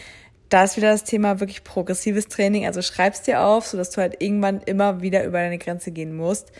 da 0.49 0.63
ist 0.63 0.77
wieder 0.77 0.91
das 0.91 1.03
Thema 1.03 1.39
wirklich 1.39 1.63
progressives 1.63 2.27
Training. 2.27 2.65
Also 2.65 2.81
schreibst 2.81 3.27
dir 3.27 3.41
auf, 3.41 3.67
sodass 3.67 3.91
du 3.91 4.01
halt 4.01 4.21
irgendwann 4.21 4.61
immer 4.61 5.01
wieder 5.01 5.23
über 5.23 5.39
deine 5.39 5.57
Grenze 5.57 5.91
gehen 5.91 6.15
musst. 6.15 6.51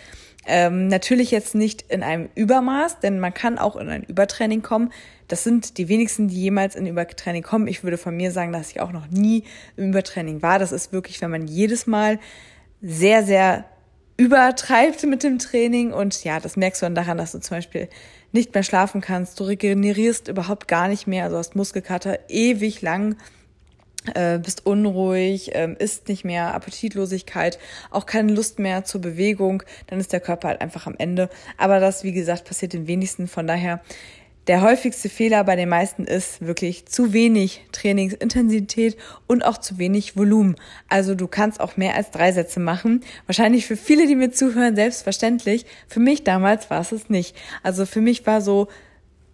Ähm, 0.46 0.88
natürlich 0.88 1.32
jetzt 1.32 1.54
nicht 1.54 1.84
in 1.90 2.02
einem 2.02 2.30
Übermaß, 2.36 3.00
denn 3.00 3.20
man 3.20 3.34
kann 3.34 3.58
auch 3.58 3.76
in 3.76 3.90
ein 3.90 4.04
Übertraining 4.04 4.62
kommen. 4.62 4.92
Das 5.28 5.44
sind 5.44 5.78
die 5.78 5.90
wenigsten, 5.90 6.28
die 6.28 6.42
jemals 6.42 6.76
in 6.76 6.88
Übertraining 6.88 7.44
kommen. 7.44 7.68
Ich 7.68 7.84
würde 7.84 7.98
von 7.98 8.16
mir 8.16 8.32
sagen, 8.32 8.52
dass 8.54 8.72
ich 8.72 8.80
auch 8.80 8.92
noch 8.92 9.08
nie 9.10 9.44
im 9.76 9.90
Übertraining 9.90 10.42
war. 10.42 10.60
Das 10.60 10.72
ist 10.72 10.94
wirklich, 10.94 11.22
wenn 11.22 11.32
man 11.32 11.48
jedes 11.48 11.88
Mal 11.88 12.20
sehr, 12.82 13.24
sehr 13.24 13.66
übertreibt 14.18 15.04
mit 15.04 15.24
dem 15.24 15.40
Training 15.40 15.94
und 15.94 16.24
ja, 16.26 16.40
das 16.40 16.58
merkst 16.58 16.82
du 16.82 16.86
dann 16.86 16.96
daran, 16.96 17.18
dass 17.18 17.32
du 17.32 17.40
zum 17.40 17.58
Beispiel 17.58 17.88
nicht 18.34 18.54
mehr 18.54 18.64
schlafen 18.64 19.00
kannst, 19.00 19.40
du 19.40 19.46
regenerierst 19.46 20.28
überhaupt 20.28 20.68
gar 20.68 20.90
nicht 20.90 21.08
mehr, 21.08 21.24
also 21.24 21.38
hast 21.38 21.56
Muskelkater 21.56 22.20
ewig 22.28 22.82
lang, 22.82 23.16
äh, 24.14 24.40
bist 24.40 24.66
unruhig, 24.66 25.54
äh, 25.56 25.76
isst 25.78 26.08
nicht 26.08 26.24
mehr, 26.24 26.54
Appetitlosigkeit, 26.54 27.60
auch 27.92 28.06
keine 28.06 28.34
Lust 28.34 28.60
mehr 28.60 28.86
zur 28.86 29.02
Bewegung, 29.02 29.64
dann 29.88 30.00
ist 30.00 30.14
der 30.14 30.20
Körper 30.20 30.50
halt 30.50 30.62
einfach 30.62 30.88
am 30.88 30.96
Ende. 30.98 31.30
Aber 31.58 31.80
das, 31.80 32.04
wie 32.04 32.14
gesagt, 32.14 32.46
passiert 32.46 32.74
den 32.74 32.88
wenigsten, 32.88 33.28
von 33.28 33.48
daher 33.48 33.82
der 34.48 34.62
häufigste 34.62 35.10
Fehler 35.10 35.44
bei 35.44 35.56
den 35.56 35.70
meisten 35.70 36.06
ist 36.06 36.42
wirklich 36.44 36.88
zu 36.88 37.14
wenig 37.14 37.66
Trainingsintensität 37.72 38.98
und 39.28 39.46
auch 39.46 39.60
zu 39.60 39.78
wenig 39.78 40.18
Volumen. 40.18 40.56
Also 40.88 41.14
du 41.14 41.28
kannst 41.28 41.60
auch 41.60 41.78
mehr 41.78 41.96
als 41.96 42.10
drei 42.10 42.32
Sätze 42.32 42.60
machen. 42.60 43.04
Wahrscheinlich 43.28 43.68
für 43.68 43.78
viele, 43.78 44.08
die 44.08 44.16
mir 44.16 44.32
zuhören, 44.32 44.76
selbstverständlich. 44.76 45.68
Für 45.88 46.00
mich 46.00 46.24
damals 46.24 46.72
war 46.72 46.82
es 46.82 46.92
es 46.92 47.10
nicht. 47.10 47.36
Also 47.62 47.86
für 47.86 48.02
mich 48.02 48.26
war 48.26 48.42
so, 48.42 48.70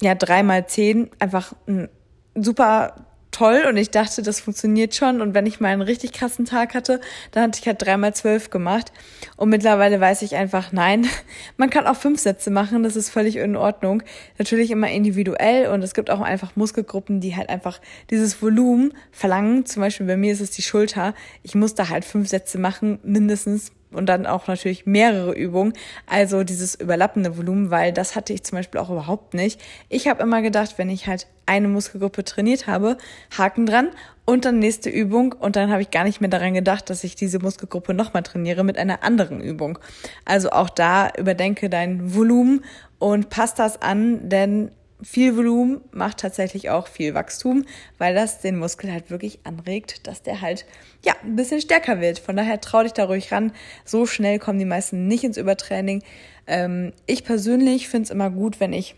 ja, 0.01 0.15
drei 0.15 0.43
mal 0.43 0.67
zehn 0.67 1.09
einfach 1.19 1.53
ein 1.65 1.87
super 2.35 3.05
toll 3.35 3.65
und 3.67 3.75
ich 3.75 3.91
dachte, 3.91 4.21
das 4.21 4.39
funktioniert 4.39 4.95
schon. 4.95 5.19
Und 5.21 5.33
wenn 5.33 5.45
ich 5.45 5.59
mal 5.59 5.69
einen 5.69 5.81
richtig 5.81 6.13
krassen 6.13 6.45
Tag 6.45 6.73
hatte, 6.73 7.01
dann 7.31 7.43
hatte 7.43 7.59
ich 7.59 7.67
halt 7.67 7.81
dreimal 7.81 8.13
zwölf 8.13 8.49
gemacht. 8.49 8.93
Und 9.35 9.49
mittlerweile 9.49 9.99
weiß 9.99 10.21
ich 10.21 10.35
einfach, 10.35 10.71
nein, 10.71 11.05
man 11.57 11.69
kann 11.69 11.85
auch 11.85 11.97
fünf 11.97 12.19
Sätze 12.19 12.49
machen, 12.49 12.83
das 12.83 12.95
ist 12.95 13.09
völlig 13.09 13.35
in 13.35 13.57
Ordnung. 13.57 14.03
Natürlich 14.37 14.71
immer 14.71 14.89
individuell 14.89 15.67
und 15.67 15.83
es 15.83 15.93
gibt 15.93 16.09
auch 16.09 16.21
einfach 16.21 16.55
Muskelgruppen, 16.55 17.19
die 17.19 17.35
halt 17.35 17.49
einfach 17.49 17.81
dieses 18.09 18.41
Volumen 18.41 18.93
verlangen. 19.11 19.65
Zum 19.65 19.81
Beispiel 19.81 20.07
bei 20.07 20.17
mir 20.17 20.31
ist 20.31 20.41
es 20.41 20.51
die 20.51 20.61
Schulter. 20.61 21.13
Ich 21.43 21.55
muss 21.55 21.75
da 21.75 21.89
halt 21.89 22.05
fünf 22.05 22.29
Sätze 22.29 22.57
machen, 22.57 22.99
mindestens 23.03 23.71
und 23.95 24.07
dann 24.07 24.25
auch 24.25 24.47
natürlich 24.47 24.85
mehrere 24.85 25.33
Übungen, 25.33 25.73
also 26.05 26.43
dieses 26.43 26.75
überlappende 26.75 27.37
Volumen, 27.37 27.71
weil 27.71 27.91
das 27.91 28.15
hatte 28.15 28.33
ich 28.33 28.43
zum 28.43 28.57
Beispiel 28.57 28.79
auch 28.79 28.89
überhaupt 28.89 29.33
nicht. 29.33 29.61
Ich 29.89 30.07
habe 30.07 30.21
immer 30.21 30.41
gedacht, 30.41 30.77
wenn 30.77 30.89
ich 30.89 31.07
halt 31.07 31.27
eine 31.45 31.67
Muskelgruppe 31.67 32.23
trainiert 32.23 32.67
habe, 32.67 32.97
Haken 33.37 33.65
dran 33.65 33.89
und 34.25 34.45
dann 34.45 34.59
nächste 34.59 34.89
Übung 34.89 35.33
und 35.33 35.55
dann 35.55 35.71
habe 35.71 35.81
ich 35.81 35.91
gar 35.91 36.03
nicht 36.03 36.21
mehr 36.21 36.29
daran 36.29 36.53
gedacht, 36.53 36.89
dass 36.89 37.03
ich 37.03 37.15
diese 37.15 37.39
Muskelgruppe 37.39 37.93
nochmal 37.93 38.23
trainiere 38.23 38.63
mit 38.63 38.77
einer 38.77 39.03
anderen 39.03 39.41
Übung. 39.41 39.79
Also 40.25 40.49
auch 40.49 40.69
da 40.69 41.09
überdenke 41.17 41.69
dein 41.69 42.13
Volumen 42.15 42.63
und 42.99 43.29
passt 43.29 43.59
das 43.59 43.81
an, 43.81 44.29
denn 44.29 44.71
viel 45.01 45.35
Volumen 45.35 45.81
macht 45.91 46.19
tatsächlich 46.19 46.69
auch 46.69 46.87
viel 46.87 47.13
Wachstum, 47.13 47.65
weil 47.97 48.15
das 48.15 48.39
den 48.39 48.57
Muskel 48.57 48.91
halt 48.91 49.09
wirklich 49.09 49.39
anregt, 49.43 50.07
dass 50.07 50.23
der 50.23 50.41
halt 50.41 50.65
ja 51.03 51.13
ein 51.23 51.35
bisschen 51.35 51.61
stärker 51.61 51.99
wird. 51.99 52.19
Von 52.19 52.35
daher 52.35 52.61
trau 52.61 52.83
dich 52.83 52.93
da 52.93 53.05
ruhig 53.05 53.31
ran. 53.31 53.51
So 53.83 54.05
schnell 54.05 54.39
kommen 54.39 54.59
die 54.59 54.65
meisten 54.65 55.07
nicht 55.07 55.23
ins 55.23 55.37
Übertraining. 55.37 56.01
Ähm, 56.47 56.93
ich 57.05 57.23
persönlich 57.23 57.89
finde 57.89 58.05
es 58.05 58.09
immer 58.09 58.29
gut, 58.29 58.59
wenn 58.59 58.73
ich 58.73 58.95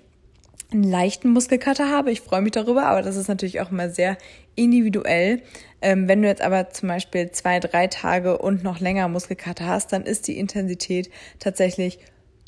einen 0.72 0.84
leichten 0.84 1.30
Muskelkater 1.30 1.90
habe. 1.90 2.12
Ich 2.12 2.22
freue 2.22 2.42
mich 2.42 2.52
darüber, 2.52 2.86
aber 2.86 3.02
das 3.02 3.16
ist 3.16 3.30
natürlich 3.30 3.62
auch 3.62 3.72
immer 3.72 3.90
sehr 3.90 4.18
individuell. 4.56 5.42
Ähm, 5.82 6.08
wenn 6.08 6.22
du 6.22 6.28
jetzt 6.28 6.42
aber 6.42 6.70
zum 6.70 6.90
Beispiel 6.90 7.32
zwei, 7.32 7.60
drei 7.60 7.88
Tage 7.88 8.38
und 8.38 8.64
noch 8.64 8.80
länger 8.80 9.08
Muskelkater 9.08 9.66
hast, 9.66 9.94
dann 9.94 10.04
ist 10.04 10.28
die 10.28 10.38
Intensität 10.38 11.10
tatsächlich 11.40 12.00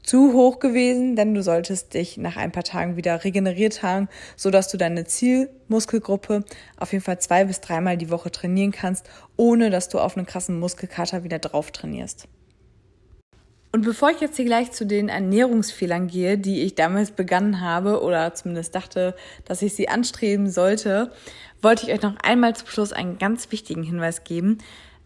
zu 0.10 0.34
hoch 0.34 0.58
gewesen, 0.58 1.16
denn 1.16 1.36
du 1.36 1.44
solltest 1.44 1.94
dich 1.94 2.18
nach 2.18 2.36
ein 2.36 2.52
paar 2.52 2.64
Tagen 2.64 2.98
wieder 2.98 3.24
regeneriert 3.24 3.84
haben, 3.84 4.10
so 4.36 4.50
dass 4.50 4.68
du 4.68 4.76
deine 4.76 5.06
Zielmuskelgruppe 5.06 6.44
auf 6.78 6.94
jeden 6.94 7.04
Fall 7.04 7.20
zwei 7.20 7.46
bis 7.46 7.62
dreimal 7.62 7.96
die 7.96 8.10
Woche 8.10 8.32
trainieren 8.32 8.72
kannst, 8.72 9.08
ohne 9.38 9.70
dass 9.70 9.88
du 9.88 10.00
auf 10.00 10.18
einen 10.18 10.26
krassen 10.26 10.60
Muskelkater 10.60 11.24
wieder 11.24 11.38
drauf 11.38 11.70
trainierst. 11.70 12.28
Und 13.72 13.86
bevor 13.86 14.10
ich 14.10 14.20
jetzt 14.20 14.38
hier 14.38 14.46
gleich 14.46 14.72
zu 14.72 14.84
den 14.84 15.10
Ernährungsfehlern 15.10 16.08
gehe, 16.08 16.40
die 16.40 16.64
ich 16.64 16.74
damals 16.74 17.12
begangen 17.12 17.62
habe 17.62 18.02
oder 18.02 18.34
zumindest 18.34 18.74
dachte, 18.74 19.16
dass 19.46 19.62
ich 19.62 19.76
sie 19.76 19.90
anstreben 19.90 20.50
sollte, 20.50 21.12
wollte 21.62 21.86
ich 21.86 21.94
euch 21.94 22.02
noch 22.02 22.16
einmal 22.24 22.56
zum 22.56 22.68
Schluss 22.68 22.94
einen 22.94 23.20
ganz 23.20 23.52
wichtigen 23.52 23.84
Hinweis 23.84 24.24
geben. 24.24 24.58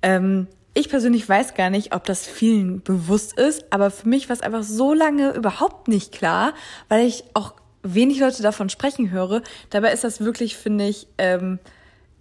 Ähm, 0.01 0.47
ich 0.73 0.89
persönlich 0.89 1.27
weiß 1.27 1.53
gar 1.53 1.69
nicht, 1.69 1.93
ob 1.93 2.03
das 2.05 2.25
vielen 2.25 2.81
bewusst 2.81 3.37
ist, 3.37 3.71
aber 3.71 3.91
für 3.91 4.07
mich 4.07 4.29
war 4.29 4.35
es 4.35 4.41
einfach 4.41 4.63
so 4.63 4.93
lange 4.93 5.31
überhaupt 5.33 5.87
nicht 5.87 6.11
klar, 6.11 6.53
weil 6.89 7.05
ich 7.05 7.23
auch 7.33 7.53
wenig 7.83 8.19
Leute 8.19 8.41
davon 8.41 8.69
sprechen 8.69 9.11
höre. 9.11 9.43
Dabei 9.69 9.91
ist 9.91 10.03
das 10.03 10.21
wirklich, 10.21 10.57
finde 10.57 10.87
ich, 10.87 11.07
ähm, 11.17 11.59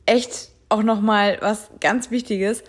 echt 0.04 0.50
auch 0.68 0.82
nochmal 0.82 1.38
was 1.40 1.70
ganz 1.80 2.10
Wichtiges. 2.10 2.62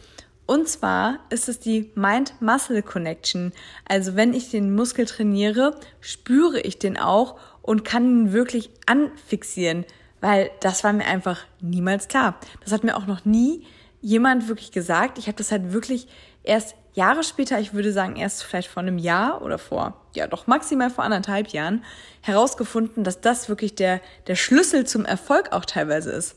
Und 0.45 0.67
zwar 0.67 1.19
ist 1.29 1.49
es 1.49 1.59
die 1.59 1.91
Mind-Muscle-Connection. 1.95 3.53
Also 3.87 4.15
wenn 4.15 4.33
ich 4.33 4.51
den 4.51 4.75
Muskel 4.75 5.05
trainiere, 5.05 5.75
spüre 6.01 6.59
ich 6.59 6.79
den 6.79 6.97
auch 6.97 7.39
und 7.61 7.85
kann 7.85 8.05
ihn 8.05 8.33
wirklich 8.33 8.69
anfixieren, 8.85 9.85
weil 10.21 10.51
das 10.59 10.83
war 10.83 10.93
mir 10.93 11.05
einfach 11.05 11.41
niemals 11.61 12.07
klar. 12.07 12.39
Das 12.61 12.73
hat 12.73 12.83
mir 12.83 12.95
auch 12.95 13.07
noch 13.07 13.25
nie 13.25 13.65
jemand 14.03 14.50
wirklich 14.50 14.72
gesagt. 14.72 15.17
Ich 15.17 15.25
habe 15.27 15.38
das 15.38 15.51
halt 15.51 15.74
wirklich 15.74 16.07
erst 16.43 16.75
Jahre 16.93 17.24
später, 17.24 17.60
ich 17.60 17.74
würde 17.74 17.91
sagen 17.91 18.17
erst 18.17 18.43
vielleicht 18.43 18.69
vor 18.69 18.83
einem 18.83 19.00
Jahr 19.00 19.41
oder 19.41 19.57
vor, 19.57 20.00
ja 20.13 20.27
doch 20.27 20.45
maximal 20.45 20.91
vor 20.91 21.03
anderthalb 21.03 21.48
Jahren, 21.48 21.83
herausgefunden, 22.22 23.03
dass 23.03 23.22
das 23.22 23.50
wirklich 23.50 23.74
der, 23.74 24.01
der 24.27 24.36
Schlüssel 24.36 24.86
zum 24.86 25.05
Erfolg 25.05 25.53
auch 25.53 25.65
teilweise 25.65 26.12
ist. 26.12 26.36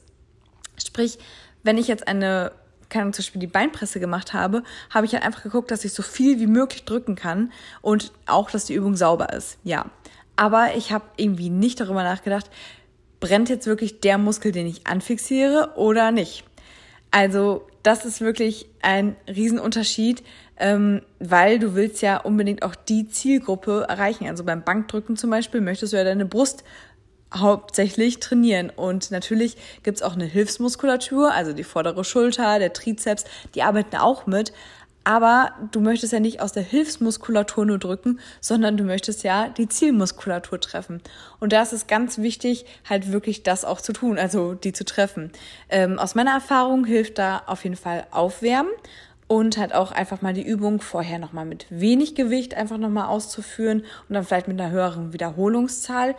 Sprich, 0.82 1.18
wenn 1.62 1.76
ich 1.76 1.88
jetzt 1.88 2.08
eine, 2.08 2.52
keine 2.88 3.02
Ahnung, 3.02 3.12
zum 3.12 3.24
Beispiel 3.24 3.40
die 3.40 3.46
Beinpresse 3.48 4.00
gemacht 4.00 4.32
habe, 4.32 4.62
habe 4.88 5.04
ich 5.04 5.12
halt 5.12 5.24
einfach 5.24 5.42
geguckt, 5.42 5.70
dass 5.70 5.84
ich 5.84 5.92
so 5.92 6.02
viel 6.02 6.38
wie 6.38 6.46
möglich 6.46 6.84
drücken 6.84 7.16
kann 7.16 7.52
und 7.82 8.12
auch, 8.26 8.50
dass 8.50 8.64
die 8.64 8.74
Übung 8.74 8.94
sauber 8.96 9.32
ist. 9.32 9.58
Ja. 9.64 9.86
Aber 10.36 10.76
ich 10.76 10.92
habe 10.92 11.04
irgendwie 11.16 11.50
nicht 11.50 11.80
darüber 11.80 12.04
nachgedacht, 12.04 12.48
brennt 13.20 13.48
jetzt 13.48 13.66
wirklich 13.66 14.00
der 14.00 14.18
Muskel, 14.18 14.52
den 14.52 14.66
ich 14.66 14.86
anfixiere 14.86 15.72
oder 15.76 16.12
nicht. 16.12 16.44
Also 17.16 17.66
das 17.82 18.04
ist 18.04 18.20
wirklich 18.20 18.68
ein 18.82 19.16
Riesenunterschied, 19.26 20.22
ähm, 20.58 21.00
weil 21.18 21.58
du 21.58 21.74
willst 21.74 22.02
ja 22.02 22.18
unbedingt 22.18 22.62
auch 22.62 22.74
die 22.74 23.08
Zielgruppe 23.08 23.86
erreichen. 23.88 24.28
Also 24.28 24.44
beim 24.44 24.62
Bankdrücken 24.62 25.16
zum 25.16 25.30
Beispiel 25.30 25.62
möchtest 25.62 25.94
du 25.94 25.96
ja 25.96 26.04
deine 26.04 26.26
Brust 26.26 26.62
hauptsächlich 27.34 28.20
trainieren. 28.20 28.68
Und 28.68 29.10
natürlich 29.12 29.56
gibt's 29.82 30.02
auch 30.02 30.12
eine 30.12 30.26
Hilfsmuskulatur, 30.26 31.32
also 31.32 31.54
die 31.54 31.64
vordere 31.64 32.04
Schulter, 32.04 32.58
der 32.58 32.74
Trizeps, 32.74 33.24
die 33.54 33.62
arbeiten 33.62 33.96
auch 33.96 34.26
mit 34.26 34.52
aber 35.06 35.52
du 35.70 35.80
möchtest 35.80 36.12
ja 36.12 36.18
nicht 36.18 36.40
aus 36.40 36.52
der 36.52 36.64
Hilfsmuskulatur 36.64 37.64
nur 37.64 37.78
drücken, 37.78 38.18
sondern 38.40 38.76
du 38.76 38.82
möchtest 38.82 39.22
ja 39.22 39.48
die 39.48 39.68
Zielmuskulatur 39.68 40.60
treffen. 40.60 41.00
Und 41.38 41.52
da 41.52 41.62
ist 41.62 41.72
es 41.72 41.86
ganz 41.86 42.18
wichtig, 42.18 42.66
halt 42.88 43.12
wirklich 43.12 43.44
das 43.44 43.64
auch 43.64 43.80
zu 43.80 43.92
tun, 43.92 44.18
also 44.18 44.54
die 44.54 44.72
zu 44.72 44.84
treffen. 44.84 45.30
Ähm, 45.68 46.00
aus 46.00 46.16
meiner 46.16 46.32
Erfahrung 46.32 46.84
hilft 46.84 47.18
da 47.18 47.44
auf 47.46 47.62
jeden 47.62 47.76
Fall 47.76 48.08
Aufwärmen 48.10 48.72
und 49.28 49.58
halt 49.58 49.72
auch 49.76 49.92
einfach 49.92 50.22
mal 50.22 50.34
die 50.34 50.44
Übung 50.44 50.80
vorher 50.80 51.20
nochmal 51.20 51.44
mit 51.44 51.66
wenig 51.70 52.16
Gewicht 52.16 52.54
einfach 52.54 52.76
nochmal 52.76 53.06
auszuführen 53.06 53.82
und 54.08 54.14
dann 54.14 54.24
vielleicht 54.24 54.48
mit 54.48 54.60
einer 54.60 54.72
höheren 54.72 55.12
Wiederholungszahl 55.12 56.16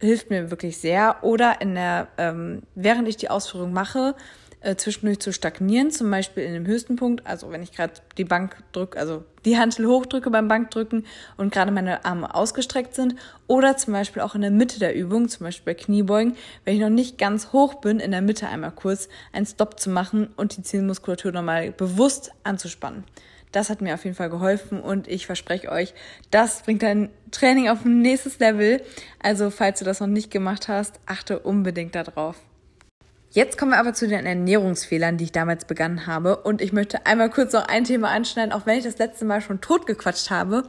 hilft 0.00 0.30
mir 0.30 0.50
wirklich 0.50 0.78
sehr. 0.78 1.18
Oder 1.22 1.60
in 1.60 1.74
der, 1.74 2.08
ähm, 2.18 2.62
während 2.74 3.08
ich 3.08 3.16
die 3.16 3.30
Ausführung 3.30 3.72
mache, 3.72 4.16
äh, 4.64 4.76
zwischendurch 4.76 5.20
zu 5.20 5.32
stagnieren, 5.32 5.90
zum 5.90 6.10
Beispiel 6.10 6.44
in 6.44 6.54
dem 6.54 6.66
höchsten 6.66 6.96
Punkt, 6.96 7.26
also 7.26 7.50
wenn 7.50 7.62
ich 7.62 7.72
gerade 7.72 7.92
die 8.16 8.24
Bank 8.24 8.56
drücke, 8.72 8.98
also 8.98 9.24
die 9.44 9.58
Hantel 9.58 9.86
hochdrücke 9.86 10.30
beim 10.30 10.48
Bankdrücken 10.48 11.04
und 11.36 11.52
gerade 11.52 11.70
meine 11.70 12.04
Arme 12.04 12.34
ausgestreckt 12.34 12.94
sind 12.94 13.14
oder 13.46 13.76
zum 13.76 13.92
Beispiel 13.92 14.22
auch 14.22 14.34
in 14.34 14.40
der 14.40 14.50
Mitte 14.50 14.78
der 14.78 14.94
Übung, 14.94 15.28
zum 15.28 15.44
Beispiel 15.44 15.74
bei 15.74 15.78
Kniebeugen, 15.78 16.36
wenn 16.64 16.74
ich 16.74 16.80
noch 16.80 16.88
nicht 16.88 17.18
ganz 17.18 17.52
hoch 17.52 17.74
bin, 17.74 18.00
in 18.00 18.10
der 18.10 18.22
Mitte 18.22 18.48
einmal 18.48 18.72
kurz 18.72 19.08
einen 19.32 19.46
Stop 19.46 19.78
zu 19.78 19.90
machen 19.90 20.28
und 20.36 20.56
die 20.56 20.62
Zielmuskulatur 20.62 21.32
nochmal 21.32 21.70
bewusst 21.72 22.32
anzuspannen. 22.42 23.04
Das 23.52 23.70
hat 23.70 23.82
mir 23.82 23.94
auf 23.94 24.04
jeden 24.04 24.16
Fall 24.16 24.30
geholfen 24.30 24.80
und 24.80 25.06
ich 25.06 25.26
verspreche 25.26 25.70
euch, 25.70 25.94
das 26.30 26.62
bringt 26.62 26.82
dein 26.82 27.10
Training 27.30 27.68
auf 27.68 27.84
ein 27.84 28.00
nächstes 28.00 28.40
Level. 28.40 28.82
Also 29.22 29.50
falls 29.50 29.78
du 29.78 29.84
das 29.84 30.00
noch 30.00 30.08
nicht 30.08 30.30
gemacht 30.30 30.66
hast, 30.66 30.98
achte 31.06 31.38
unbedingt 31.38 31.94
darauf. 31.94 32.36
Jetzt 33.34 33.58
kommen 33.58 33.72
wir 33.72 33.80
aber 33.80 33.94
zu 33.94 34.06
den 34.06 34.26
Ernährungsfehlern, 34.26 35.16
die 35.16 35.24
ich 35.24 35.32
damals 35.32 35.64
begangen 35.64 36.06
habe. 36.06 36.36
Und 36.36 36.60
ich 36.60 36.72
möchte 36.72 37.04
einmal 37.04 37.30
kurz 37.30 37.52
noch 37.52 37.66
ein 37.66 37.82
Thema 37.82 38.10
anschneiden, 38.10 38.52
auch 38.52 38.64
wenn 38.64 38.78
ich 38.78 38.84
das 38.84 38.98
letzte 38.98 39.24
Mal 39.24 39.40
schon 39.40 39.60
totgequatscht 39.60 40.30
habe. 40.30 40.62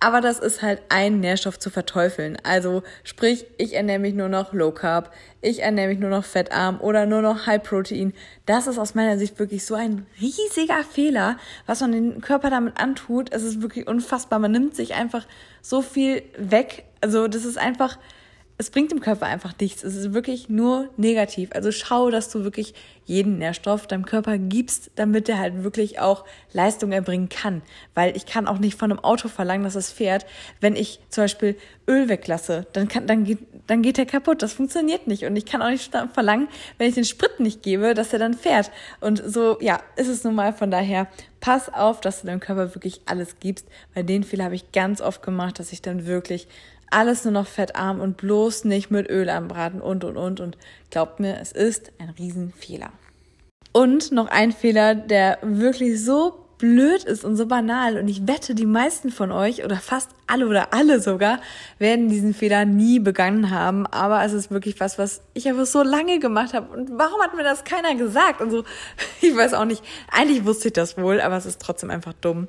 Aber 0.00 0.20
das 0.20 0.40
ist 0.40 0.60
halt 0.60 0.82
ein 0.88 1.20
Nährstoff 1.20 1.60
zu 1.60 1.70
verteufeln. 1.70 2.36
Also 2.42 2.82
sprich, 3.04 3.46
ich 3.56 3.74
ernähre 3.74 4.00
mich 4.00 4.14
nur 4.14 4.28
noch 4.28 4.52
Low 4.52 4.72
Carb, 4.72 5.14
ich 5.42 5.62
ernähre 5.62 5.90
mich 5.90 6.00
nur 6.00 6.10
noch 6.10 6.24
fettarm 6.24 6.80
oder 6.80 7.06
nur 7.06 7.22
noch 7.22 7.46
High 7.46 7.62
Protein. 7.62 8.12
Das 8.46 8.66
ist 8.66 8.78
aus 8.78 8.96
meiner 8.96 9.16
Sicht 9.16 9.38
wirklich 9.38 9.64
so 9.64 9.76
ein 9.76 10.04
riesiger 10.20 10.82
Fehler, 10.82 11.36
was 11.66 11.82
man 11.82 11.92
den 11.92 12.20
Körper 12.20 12.50
damit 12.50 12.80
antut. 12.80 13.32
Es 13.32 13.44
ist 13.44 13.62
wirklich 13.62 13.86
unfassbar. 13.86 14.40
Man 14.40 14.50
nimmt 14.50 14.74
sich 14.74 14.94
einfach 14.94 15.24
so 15.62 15.82
viel 15.82 16.24
weg. 16.36 16.82
Also 17.00 17.28
das 17.28 17.44
ist 17.44 17.58
einfach 17.58 17.96
es 18.60 18.70
bringt 18.70 18.90
dem 18.90 19.00
Körper 19.00 19.26
einfach 19.26 19.54
nichts. 19.60 19.84
Es 19.84 19.94
ist 19.94 20.12
wirklich 20.12 20.48
nur 20.48 20.88
negativ. 20.96 21.50
Also 21.54 21.70
schau, 21.70 22.10
dass 22.10 22.28
du 22.28 22.42
wirklich 22.42 22.74
jeden 23.04 23.38
Nährstoff 23.38 23.86
deinem 23.86 24.04
Körper 24.04 24.36
gibst, 24.36 24.90
damit 24.96 25.28
er 25.28 25.38
halt 25.38 25.62
wirklich 25.62 26.00
auch 26.00 26.24
Leistung 26.52 26.90
erbringen 26.90 27.28
kann. 27.28 27.62
Weil 27.94 28.16
ich 28.16 28.26
kann 28.26 28.48
auch 28.48 28.58
nicht 28.58 28.76
von 28.76 28.90
einem 28.90 28.98
Auto 28.98 29.28
verlangen, 29.28 29.62
dass 29.62 29.76
es 29.76 29.92
fährt, 29.92 30.26
wenn 30.60 30.74
ich 30.74 30.98
zum 31.08 31.24
Beispiel 31.24 31.56
Öl 31.86 32.08
weglasse. 32.08 32.66
Dann 32.72 32.88
kann, 32.88 33.06
dann 33.06 33.22
geht, 33.22 33.38
dann 33.68 33.80
geht 33.80 33.96
er 33.96 34.06
kaputt. 34.06 34.42
Das 34.42 34.54
funktioniert 34.54 35.06
nicht. 35.06 35.22
Und 35.22 35.36
ich 35.36 35.46
kann 35.46 35.62
auch 35.62 35.70
nicht 35.70 35.96
verlangen, 36.12 36.48
wenn 36.78 36.88
ich 36.88 36.96
den 36.96 37.04
Sprit 37.04 37.38
nicht 37.38 37.62
gebe, 37.62 37.94
dass 37.94 38.12
er 38.12 38.18
dann 38.18 38.34
fährt. 38.34 38.72
Und 39.00 39.22
so, 39.24 39.56
ja, 39.60 39.80
ist 39.94 40.08
es 40.08 40.24
nun 40.24 40.34
mal. 40.34 40.52
Von 40.52 40.72
daher, 40.72 41.06
pass 41.38 41.72
auf, 41.72 42.00
dass 42.00 42.22
du 42.22 42.26
deinem 42.26 42.40
Körper 42.40 42.74
wirklich 42.74 43.02
alles 43.06 43.36
gibst. 43.38 43.66
Weil 43.94 44.02
den 44.02 44.24
Fehler 44.24 44.46
habe 44.46 44.56
ich 44.56 44.72
ganz 44.72 45.00
oft 45.00 45.22
gemacht, 45.22 45.60
dass 45.60 45.72
ich 45.72 45.80
dann 45.80 46.06
wirklich 46.06 46.48
alles 46.90 47.24
nur 47.24 47.32
noch 47.32 47.46
fettarm 47.46 48.00
und 48.00 48.16
bloß 48.16 48.64
nicht 48.64 48.90
mit 48.90 49.08
Öl 49.08 49.28
anbraten 49.28 49.80
und 49.80 50.04
und 50.04 50.16
und. 50.16 50.40
Und 50.40 50.58
glaubt 50.90 51.20
mir, 51.20 51.38
es 51.40 51.52
ist 51.52 51.92
ein 51.98 52.10
Riesenfehler. 52.10 52.90
Und 53.72 54.12
noch 54.12 54.28
ein 54.28 54.52
Fehler, 54.52 54.94
der 54.94 55.38
wirklich 55.42 56.02
so 56.02 56.48
blöd 56.58 57.04
ist 57.04 57.24
und 57.24 57.36
so 57.36 57.46
banal. 57.46 57.96
Und 57.96 58.08
ich 58.08 58.26
wette, 58.26 58.54
die 58.54 58.66
meisten 58.66 59.10
von 59.10 59.32
euch 59.32 59.64
oder 59.64 59.76
fast 59.76 60.10
alle 60.26 60.46
oder 60.46 60.74
alle 60.74 61.00
sogar 61.00 61.40
werden 61.78 62.08
diesen 62.08 62.34
Fehler 62.34 62.64
nie 62.64 62.98
begangen 62.98 63.50
haben, 63.50 63.86
aber 63.86 64.24
es 64.24 64.32
ist 64.32 64.50
wirklich 64.50 64.80
was, 64.80 64.98
was 64.98 65.22
ich 65.34 65.48
einfach 65.48 65.66
so 65.66 65.82
lange 65.82 66.18
gemacht 66.18 66.52
habe. 66.54 66.76
Und 66.76 66.90
warum 66.98 67.22
hat 67.22 67.34
mir 67.34 67.44
das 67.44 67.64
keiner 67.64 67.94
gesagt? 67.94 68.40
Und 68.40 68.50
so, 68.50 68.64
ich 69.20 69.34
weiß 69.34 69.54
auch 69.54 69.64
nicht, 69.64 69.82
eigentlich 70.10 70.44
wusste 70.44 70.68
ich 70.68 70.74
das 70.74 70.98
wohl, 70.98 71.20
aber 71.20 71.36
es 71.36 71.46
ist 71.46 71.62
trotzdem 71.62 71.90
einfach 71.90 72.12
dumm. 72.14 72.48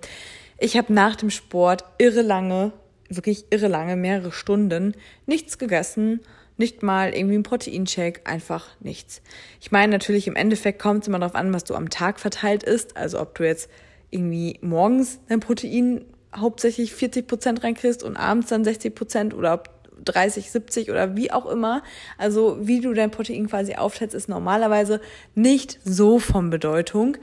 Ich 0.57 0.75
habe 0.75 0.91
nach 0.91 1.15
dem 1.15 1.29
Sport 1.29 1.85
irre 1.99 2.21
lange 2.21 2.73
wirklich 3.09 3.45
irre 3.49 3.67
lange, 3.67 3.95
mehrere 3.95 4.31
Stunden, 4.31 4.93
nichts 5.25 5.57
gegessen, 5.57 6.21
nicht 6.57 6.83
mal 6.83 7.13
irgendwie 7.13 7.37
ein 7.37 7.43
Proteincheck, 7.43 8.21
einfach 8.25 8.67
nichts. 8.81 9.21
Ich 9.61 9.71
meine, 9.71 9.93
natürlich 9.93 10.27
im 10.27 10.35
Endeffekt 10.35 10.81
kommt 10.81 11.03
es 11.03 11.07
immer 11.07 11.19
darauf 11.19 11.35
an, 11.35 11.53
was 11.53 11.63
du 11.63 11.73
am 11.73 11.89
Tag 11.89 12.19
verteilt 12.19 12.63
isst. 12.63 12.97
Also 12.97 13.19
ob 13.19 13.35
du 13.35 13.45
jetzt 13.45 13.69
irgendwie 14.11 14.59
morgens 14.61 15.19
dein 15.29 15.39
Protein 15.39 16.03
hauptsächlich 16.35 16.93
40 16.93 17.27
Prozent 17.27 17.63
reinkriegst 17.63 18.03
und 18.03 18.17
abends 18.17 18.49
dann 18.49 18.63
60 18.63 18.93
Prozent 18.93 19.33
oder 19.33 19.53
ob 19.53 19.69
30, 20.03 20.51
70 20.51 20.91
oder 20.91 21.15
wie 21.15 21.31
auch 21.31 21.45
immer. 21.45 21.81
Also 22.17 22.57
wie 22.61 22.81
du 22.81 22.93
dein 22.93 23.11
Protein 23.11 23.47
quasi 23.47 23.75
aufteilst, 23.75 24.15
ist 24.15 24.29
normalerweise 24.29 25.01
nicht 25.35 25.79
so 25.83 26.19
von 26.19 26.49
Bedeutung. 26.49 27.17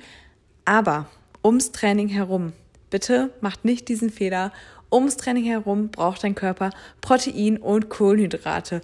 Aber 0.65 1.07
ums 1.45 1.73
Training 1.73 2.09
herum, 2.09 2.53
bitte 2.91 3.31
macht 3.41 3.65
nicht 3.65 3.89
diesen 3.89 4.11
Fehler 4.11 4.53
Ums 4.93 5.17
Training 5.17 5.45
herum 5.45 5.89
braucht 5.91 6.25
dein 6.25 6.35
Körper 6.35 6.71
Protein 7.01 7.59
und 7.59 7.89
Kohlenhydrate. 7.89 8.81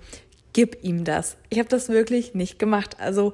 Gib 0.53 0.83
ihm 0.83 1.05
das. 1.05 1.37
Ich 1.49 1.59
habe 1.59 1.69
das 1.69 1.89
wirklich 1.89 2.35
nicht 2.35 2.59
gemacht. 2.59 2.97
Also 2.99 3.33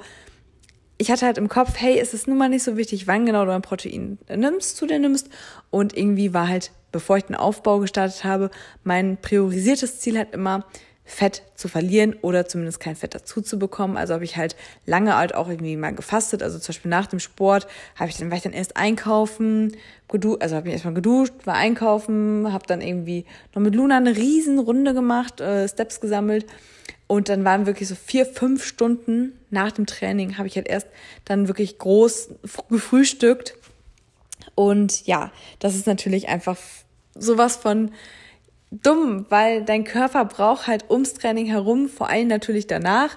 ich 0.98 1.10
hatte 1.10 1.26
halt 1.26 1.38
im 1.38 1.48
Kopf, 1.48 1.74
hey, 1.76 1.98
es 1.98 2.12
ist 2.12 2.26
nun 2.26 2.38
mal 2.38 2.48
nicht 2.48 2.64
so 2.64 2.76
wichtig, 2.76 3.06
wann 3.06 3.24
genau 3.24 3.44
du 3.44 3.52
ein 3.52 3.62
Protein 3.62 4.18
nimmst, 4.28 4.76
zu 4.76 4.86
dir 4.86 4.98
nimmst. 4.98 5.28
Und 5.70 5.96
irgendwie 5.96 6.34
war 6.34 6.48
halt, 6.48 6.72
bevor 6.92 7.16
ich 7.16 7.24
den 7.24 7.36
Aufbau 7.36 7.78
gestartet 7.78 8.24
habe, 8.24 8.50
mein 8.84 9.16
priorisiertes 9.16 10.00
Ziel 10.00 10.18
halt 10.18 10.34
immer, 10.34 10.64
Fett 11.10 11.42
zu 11.54 11.68
verlieren 11.68 12.14
oder 12.20 12.46
zumindest 12.46 12.80
kein 12.80 12.94
Fett 12.94 13.14
dazu 13.14 13.40
zu 13.40 13.58
bekommen. 13.58 13.96
Also 13.96 14.12
habe 14.12 14.24
ich 14.24 14.36
halt 14.36 14.56
lange 14.84 15.16
halt 15.16 15.34
auch 15.34 15.48
irgendwie 15.48 15.74
mal 15.76 15.94
gefastet. 15.94 16.42
Also 16.42 16.58
zum 16.58 16.68
Beispiel 16.68 16.90
nach 16.90 17.06
dem 17.06 17.18
Sport 17.18 17.66
habe 17.96 18.10
ich 18.10 18.18
dann, 18.18 18.30
war 18.30 18.36
ich 18.36 18.42
dann 18.42 18.52
erst 18.52 18.76
einkaufen, 18.76 19.74
also 20.12 20.54
habe 20.54 20.68
ich 20.68 20.74
erstmal 20.74 20.92
geduscht, 20.92 21.32
war 21.44 21.54
einkaufen, 21.54 22.52
habe 22.52 22.66
dann 22.66 22.82
irgendwie 22.82 23.24
noch 23.54 23.62
mit 23.62 23.74
Luna 23.74 23.96
eine 23.96 24.14
riesen 24.14 24.58
Runde 24.58 24.92
gemacht, 24.92 25.40
äh, 25.40 25.66
Steps 25.66 26.00
gesammelt. 26.00 26.44
Und 27.06 27.30
dann 27.30 27.42
waren 27.42 27.64
wirklich 27.64 27.88
so 27.88 27.94
vier, 27.94 28.26
fünf 28.26 28.62
Stunden 28.62 29.32
nach 29.48 29.72
dem 29.72 29.86
Training 29.86 30.36
habe 30.36 30.46
ich 30.46 30.56
halt 30.56 30.68
erst 30.68 30.88
dann 31.24 31.48
wirklich 31.48 31.78
groß 31.78 32.34
gefrühstückt. 32.68 33.54
Und 34.54 35.06
ja, 35.06 35.32
das 35.58 35.74
ist 35.74 35.86
natürlich 35.86 36.28
einfach 36.28 36.58
sowas 37.14 37.56
von 37.56 37.92
dumm, 38.70 39.26
weil 39.28 39.64
dein 39.64 39.84
Körper 39.84 40.24
braucht 40.24 40.66
halt 40.66 40.90
ums 40.90 41.14
Training 41.14 41.46
herum, 41.46 41.88
vor 41.88 42.08
allem 42.10 42.28
natürlich 42.28 42.66
danach, 42.66 43.16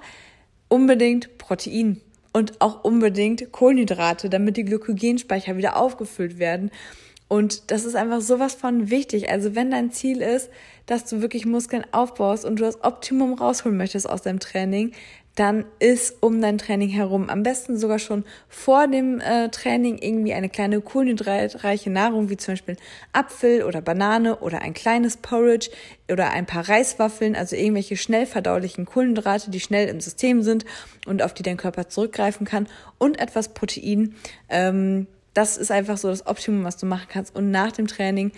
unbedingt 0.68 1.38
Protein 1.38 2.02
und 2.34 2.62
auch 2.62 2.84
unbedingt 2.84 3.52
Kohlenhydrate, 3.52 4.30
damit 4.30 4.58
die 4.58 4.66
Glykogenspeicher 4.66 5.58
wieder 5.58 5.76
aufgefüllt 5.76 6.40
werden. 6.40 6.72
Und 7.28 7.72
das 7.72 7.86
ist 7.86 7.96
einfach 7.96 8.22
sowas 8.22 8.56
von 8.56 8.90
wichtig. 8.90 9.30
Also 9.30 9.56
wenn 9.56 9.72
dein 9.72 9.92
Ziel 9.92 10.22
ist, 10.22 10.50
dass 10.86 11.06
du 11.06 11.22
wirklich 11.22 11.46
Muskeln 11.46 11.86
aufbaust 11.94 12.44
und 12.44 12.60
du 12.60 12.64
das 12.64 12.84
Optimum 12.84 13.34
rausholen 13.34 13.78
möchtest 13.78 14.10
aus 14.10 14.22
deinem 14.22 14.40
Training, 14.40 14.92
dann 15.36 15.66
ist 15.80 16.16
um 16.22 16.42
dein 16.42 16.58
Training 16.58 16.90
herum 16.90 17.30
am 17.30 17.44
besten 17.44 17.78
sogar 17.78 18.00
schon 18.00 18.26
vor 18.50 18.88
dem 18.88 19.22
äh, 19.22 19.50
Training 19.50 19.98
irgendwie 19.98 20.34
eine 20.34 20.50
kleine 20.50 20.82
kohlenhydratreiche 20.82 21.90
Nahrung, 21.90 22.30
wie 22.30 22.38
zum 22.38 22.54
Beispiel 22.54 22.78
Apfel 23.14 23.64
oder 23.64 23.82
Banane 23.82 24.38
oder 24.38 24.62
ein 24.62 24.74
kleines 24.74 25.18
Porridge 25.18 25.70
oder 26.12 26.32
ein 26.32 26.46
paar 26.46 26.68
Reiswaffeln, 26.68 27.36
also 27.36 27.56
irgendwelche 27.56 27.96
schnell 27.96 28.26
verdaulichen 28.26 28.86
Kohlenhydrate, 28.86 29.52
die 29.52 29.62
schnell 29.62 29.88
im 29.88 30.02
System 30.02 30.42
sind 30.42 30.66
und 31.06 31.24
auf 31.24 31.34
die 31.34 31.44
dein 31.44 31.58
Körper 31.58 31.88
zurückgreifen 31.88 32.46
kann 32.46 32.68
und 32.98 33.20
etwas 33.20 33.50
Protein. 33.54 34.16
Ähm, 34.50 35.08
das 35.34 35.56
ist 35.56 35.72
einfach 35.72 35.98
so 35.98 36.10
das 36.10 36.28
Optimum, 36.28 36.66
was 36.66 36.78
du 36.78 36.86
machen 36.86 37.08
kannst. 37.10 37.36
Und 37.36 37.52
nach 37.52 37.72
dem 37.72 37.88
Training 37.88 38.32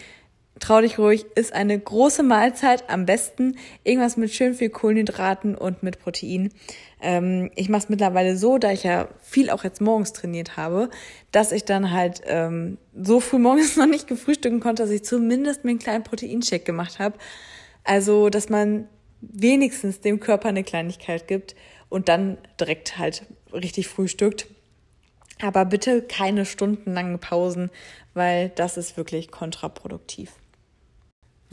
trau 0.59 0.81
dich 0.81 0.97
ruhig, 0.97 1.25
ist 1.35 1.53
eine 1.53 1.77
große 1.77 2.23
Mahlzeit. 2.23 2.89
Am 2.89 3.05
besten 3.05 3.57
irgendwas 3.83 4.17
mit 4.17 4.33
schön 4.33 4.53
viel 4.53 4.69
Kohlenhydraten 4.69 5.55
und 5.55 5.83
mit 5.83 5.99
Protein. 5.99 6.53
Ähm, 7.01 7.51
ich 7.55 7.69
mache 7.69 7.83
es 7.83 7.89
mittlerweile 7.89 8.37
so, 8.37 8.57
da 8.57 8.71
ich 8.71 8.83
ja 8.83 9.07
viel 9.19 9.49
auch 9.49 9.63
jetzt 9.63 9.81
morgens 9.81 10.13
trainiert 10.13 10.55
habe, 10.55 10.89
dass 11.31 11.51
ich 11.51 11.65
dann 11.65 11.91
halt 11.91 12.21
ähm, 12.25 12.77
so 12.95 13.19
früh 13.19 13.39
morgens 13.39 13.75
noch 13.77 13.87
nicht 13.87 14.07
gefrühstücken 14.07 14.59
konnte, 14.59 14.83
dass 14.83 14.91
ich 14.91 15.03
zumindest 15.03 15.63
mir 15.63 15.71
einen 15.71 15.79
kleinen 15.79 16.03
Proteincheck 16.03 16.65
gemacht 16.65 16.99
habe. 16.99 17.17
Also, 17.83 18.29
dass 18.29 18.49
man 18.49 18.87
wenigstens 19.21 20.01
dem 20.01 20.19
Körper 20.19 20.49
eine 20.49 20.63
Kleinigkeit 20.63 21.27
gibt 21.27 21.55
und 21.89 22.09
dann 22.09 22.37
direkt 22.59 22.97
halt 22.97 23.25
richtig 23.51 23.87
frühstückt. 23.87 24.47
Aber 25.41 25.65
bitte 25.65 26.01
keine 26.01 26.45
stundenlangen 26.45 27.19
Pausen, 27.19 27.69
weil 28.13 28.49
das 28.49 28.77
ist 28.77 28.97
wirklich 28.97 29.31
kontraproduktiv. 29.31 30.31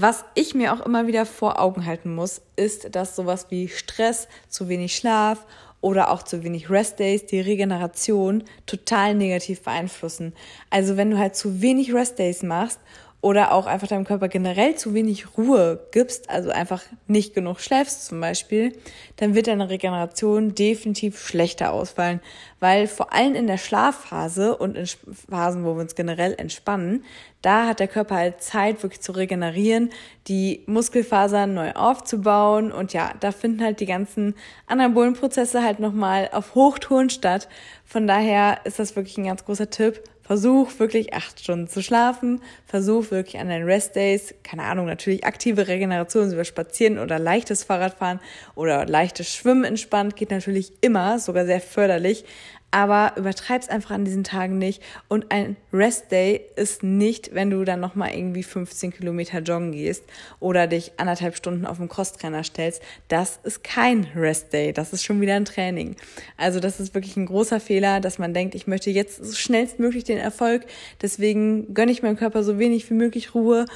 Was 0.02 0.24
ich 0.34 0.54
mir 0.54 0.72
auch 0.72 0.80
immer 0.80 1.06
wieder 1.06 1.26
vor 1.26 1.60
Augen 1.60 1.84
halten 1.84 2.14
muss, 2.14 2.40
ist, 2.56 2.96
dass 2.96 3.14
sowas 3.14 3.48
wie 3.50 3.68
Stress, 3.68 4.28
zu 4.48 4.70
wenig 4.70 4.96
Schlaf 4.96 5.44
oder 5.82 6.10
auch 6.10 6.22
zu 6.22 6.42
wenig 6.42 6.70
Restdays 6.70 7.26
die 7.26 7.38
Regeneration 7.38 8.44
total 8.64 9.14
negativ 9.14 9.60
beeinflussen. 9.60 10.32
Also 10.70 10.96
wenn 10.96 11.10
du 11.10 11.18
halt 11.18 11.36
zu 11.36 11.60
wenig 11.60 11.92
Restdays 11.92 12.42
machst 12.42 12.80
oder 13.22 13.52
auch 13.52 13.66
einfach 13.66 13.86
deinem 13.86 14.04
Körper 14.04 14.28
generell 14.28 14.76
zu 14.76 14.94
wenig 14.94 15.36
Ruhe 15.36 15.86
gibst, 15.92 16.30
also 16.30 16.50
einfach 16.50 16.82
nicht 17.06 17.34
genug 17.34 17.60
schläfst 17.60 18.06
zum 18.06 18.20
Beispiel, 18.20 18.72
dann 19.16 19.34
wird 19.34 19.46
deine 19.46 19.68
Regeneration 19.68 20.54
definitiv 20.54 21.18
schlechter 21.18 21.72
ausfallen, 21.72 22.20
weil 22.60 22.86
vor 22.86 23.12
allem 23.12 23.34
in 23.34 23.46
der 23.46 23.58
Schlafphase 23.58 24.56
und 24.56 24.76
in 24.76 24.86
Phasen, 25.28 25.64
wo 25.64 25.74
wir 25.74 25.82
uns 25.82 25.94
generell 25.94 26.34
entspannen, 26.38 27.04
da 27.42 27.66
hat 27.66 27.80
der 27.80 27.88
Körper 27.88 28.16
halt 28.16 28.42
Zeit, 28.42 28.82
wirklich 28.82 29.02
zu 29.02 29.12
regenerieren, 29.12 29.90
die 30.26 30.62
Muskelfasern 30.66 31.52
neu 31.52 31.72
aufzubauen 31.72 32.72
und 32.72 32.94
ja, 32.94 33.12
da 33.20 33.32
finden 33.32 33.62
halt 33.62 33.80
die 33.80 33.86
ganzen 33.86 34.34
anabolen 34.66 35.14
Prozesse 35.14 35.62
halt 35.62 35.78
nochmal 35.78 36.30
auf 36.32 36.54
Hochtouren 36.54 37.10
statt. 37.10 37.48
Von 37.84 38.06
daher 38.06 38.60
ist 38.64 38.78
das 38.78 38.96
wirklich 38.96 39.18
ein 39.18 39.24
ganz 39.24 39.44
großer 39.44 39.68
Tipp 39.68 40.02
Versuch 40.30 40.78
wirklich 40.78 41.12
acht 41.12 41.40
Stunden 41.40 41.66
zu 41.66 41.82
schlafen. 41.82 42.40
Versuch 42.64 43.10
wirklich 43.10 43.40
an 43.40 43.48
deinen 43.48 43.64
Restdays, 43.64 44.32
keine 44.44 44.62
Ahnung, 44.62 44.86
natürlich 44.86 45.24
aktive 45.24 45.66
Regeneration 45.66 46.32
über 46.32 46.44
Spazieren 46.44 47.00
oder 47.00 47.18
leichtes 47.18 47.64
Fahrradfahren 47.64 48.20
oder 48.54 48.86
leichtes 48.86 49.34
Schwimmen 49.34 49.64
entspannt 49.64 50.14
geht 50.14 50.30
natürlich 50.30 50.72
immer, 50.82 51.18
sogar 51.18 51.46
sehr 51.46 51.60
förderlich 51.60 52.24
aber 52.70 53.14
übertreib's 53.16 53.68
einfach 53.68 53.90
an 53.90 54.04
diesen 54.04 54.24
Tagen 54.24 54.58
nicht. 54.58 54.82
Und 55.08 55.32
ein 55.32 55.56
Rest-Day 55.72 56.40
ist 56.56 56.82
nicht, 56.82 57.34
wenn 57.34 57.50
du 57.50 57.64
dann 57.64 57.80
nochmal 57.80 58.14
irgendwie 58.14 58.42
15 58.42 58.92
Kilometer 58.92 59.40
joggen 59.40 59.72
gehst 59.72 60.04
oder 60.38 60.66
dich 60.66 60.92
anderthalb 60.96 61.36
Stunden 61.36 61.66
auf 61.66 61.78
dem 61.78 61.88
Crosstrainer 61.88 62.44
stellst. 62.44 62.82
Das 63.08 63.40
ist 63.42 63.64
kein 63.64 64.06
Rest-Day. 64.14 64.72
Das 64.72 64.92
ist 64.92 65.04
schon 65.04 65.20
wieder 65.20 65.34
ein 65.34 65.44
Training. 65.44 65.96
Also 66.36 66.60
das 66.60 66.78
ist 66.78 66.94
wirklich 66.94 67.16
ein 67.16 67.26
großer 67.26 67.58
Fehler, 67.60 68.00
dass 68.00 68.18
man 68.18 68.34
denkt, 68.34 68.54
ich 68.54 68.66
möchte 68.66 68.90
jetzt 68.90 69.24
so 69.24 69.34
schnellstmöglich 69.34 70.04
den 70.04 70.18
Erfolg. 70.18 70.66
Deswegen 71.02 71.74
gönne 71.74 71.92
ich 71.92 72.02
meinem 72.02 72.16
Körper 72.16 72.44
so 72.44 72.58
wenig 72.58 72.88
wie 72.90 72.94
möglich 72.94 73.34
Ruhe 73.34 73.66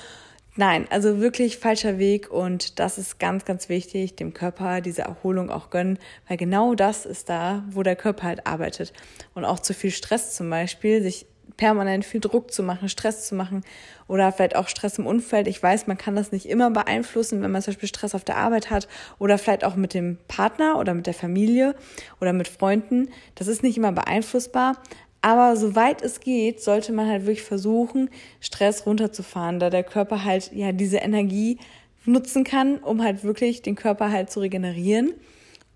Nein, 0.57 0.87
also 0.91 1.19
wirklich 1.19 1.59
falscher 1.59 1.99
Weg 1.99 2.31
und 2.31 2.79
das 2.79 2.97
ist 2.97 3.19
ganz, 3.19 3.45
ganz 3.45 3.69
wichtig, 3.69 4.15
dem 4.15 4.35
Körper 4.35 4.81
diese 4.81 5.03
Erholung 5.03 5.51
auch 5.51 5.69
gönnen, 5.69 5.99
weil 6.29 6.37
genau 6.37 6.77
das 6.77 7.07
ist 7.07 7.29
da, 7.29 7.65
wo 7.71 7.83
der 7.83 7.97
Körper 7.97 8.29
halt 8.29 8.47
arbeitet. 8.47 8.93
Und 9.35 9.45
auch 9.45 9.59
zu 9.59 9.75
viel 9.75 9.91
Stress 9.91 10.37
zum 10.37 10.49
Beispiel, 10.51 11.03
sich 11.03 11.27
permanent 11.57 12.05
viel 12.05 12.21
Druck 12.21 12.53
zu 12.53 12.63
machen, 12.63 12.89
Stress 12.89 13.27
zu 13.27 13.35
machen 13.35 13.63
oder 14.07 14.31
vielleicht 14.33 14.57
auch 14.57 14.69
Stress 14.69 14.99
im 14.99 15.07
Umfeld. 15.07 15.47
Ich 15.49 15.63
weiß, 15.63 15.87
man 15.87 15.99
kann 15.99 16.17
das 16.17 16.33
nicht 16.33 16.47
immer 16.47 16.71
beeinflussen, 16.71 17.43
wenn 17.43 17.51
man 17.51 17.63
zum 17.63 17.73
Beispiel 17.73 17.89
Stress 17.89 18.15
auf 18.15 18.25
der 18.25 18.37
Arbeit 18.37 18.71
hat 18.71 18.89
oder 19.19 19.39
vielleicht 19.39 19.65
auch 19.65 19.77
mit 19.77 19.95
dem 19.95 20.19
Partner 20.29 20.79
oder 20.79 20.95
mit 20.95 21.07
der 21.07 21.15
Familie 21.15 21.75
oder 22.21 22.33
mit 22.33 22.49
Freunden. 22.49 23.09
Das 23.35 23.49
ist 23.49 23.63
nicht 23.63 23.77
immer 23.77 23.93
beeinflussbar. 23.93 24.77
Aber 25.25 25.57
soweit 25.57 26.03
es 26.03 26.21
geht, 26.21 26.61
sollte 26.61 26.93
man 26.93 27.09
halt 27.09 27.23
wirklich 27.23 27.45
versuchen, 27.45 28.11
Stress 28.41 28.85
runterzufahren, 28.85 29.59
da 29.59 29.71
der 29.71 29.83
Körper 29.83 30.23
halt 30.23 30.53
ja 30.53 30.71
diese 30.73 30.99
Energie 30.99 31.57
nutzen 32.05 32.45
kann, 32.45 32.77
um 32.77 33.03
halt 33.03 33.25
wirklich 33.25 33.63
den 33.63 33.75
Körper 33.75 34.11
halt 34.11 34.31
zu 34.31 34.41
regenerieren. 34.41 35.15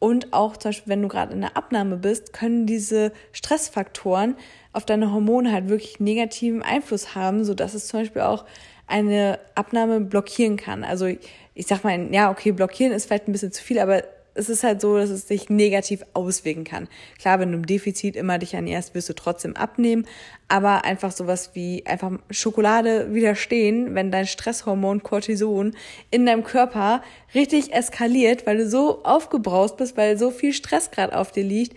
Und 0.00 0.34
auch 0.34 0.58
zum 0.58 0.68
Beispiel, 0.68 0.90
wenn 0.90 1.00
du 1.00 1.08
gerade 1.08 1.32
in 1.32 1.40
der 1.40 1.56
Abnahme 1.56 1.96
bist, 1.96 2.34
können 2.34 2.66
diese 2.66 3.10
Stressfaktoren 3.32 4.36
auf 4.74 4.84
deine 4.84 5.14
Hormone 5.14 5.50
halt 5.50 5.70
wirklich 5.70 5.98
negativen 5.98 6.62
Einfluss 6.62 7.14
haben, 7.14 7.42
so 7.44 7.54
dass 7.54 7.72
es 7.72 7.86
zum 7.86 8.00
Beispiel 8.00 8.20
auch 8.20 8.44
eine 8.86 9.38
Abnahme 9.54 10.02
blockieren 10.02 10.58
kann. 10.58 10.84
Also 10.84 11.06
ich 11.06 11.66
sag 11.66 11.84
mal, 11.84 12.12
ja, 12.12 12.30
okay, 12.30 12.52
blockieren 12.52 12.92
ist 12.92 13.06
vielleicht 13.06 13.28
ein 13.28 13.32
bisschen 13.32 13.52
zu 13.52 13.64
viel, 13.64 13.78
aber 13.78 14.02
es 14.38 14.48
ist 14.48 14.62
halt 14.62 14.80
so, 14.80 14.96
dass 14.96 15.10
es 15.10 15.26
sich 15.26 15.50
negativ 15.50 16.04
auswirken 16.14 16.64
kann. 16.64 16.88
Klar, 17.18 17.40
wenn 17.40 17.50
du 17.50 17.58
im 17.58 17.66
Defizit 17.66 18.16
immer 18.16 18.38
dich 18.38 18.54
ernährst, 18.54 18.94
wirst 18.94 19.08
du 19.08 19.14
trotzdem 19.14 19.56
abnehmen, 19.56 20.06
aber 20.46 20.84
einfach 20.84 21.10
sowas 21.10 21.50
wie 21.54 21.84
einfach 21.84 22.12
Schokolade 22.30 23.12
widerstehen, 23.12 23.94
wenn 23.94 24.10
dein 24.12 24.26
Stresshormon 24.26 25.02
Cortison 25.02 25.74
in 26.10 26.24
deinem 26.24 26.44
Körper 26.44 27.02
richtig 27.34 27.72
eskaliert, 27.72 28.46
weil 28.46 28.58
du 28.58 28.68
so 28.68 29.04
aufgebraust 29.04 29.76
bist, 29.76 29.96
weil 29.96 30.16
so 30.16 30.30
viel 30.30 30.52
Stress 30.52 30.90
gerade 30.90 31.16
auf 31.16 31.32
dir 31.32 31.44
liegt. 31.44 31.76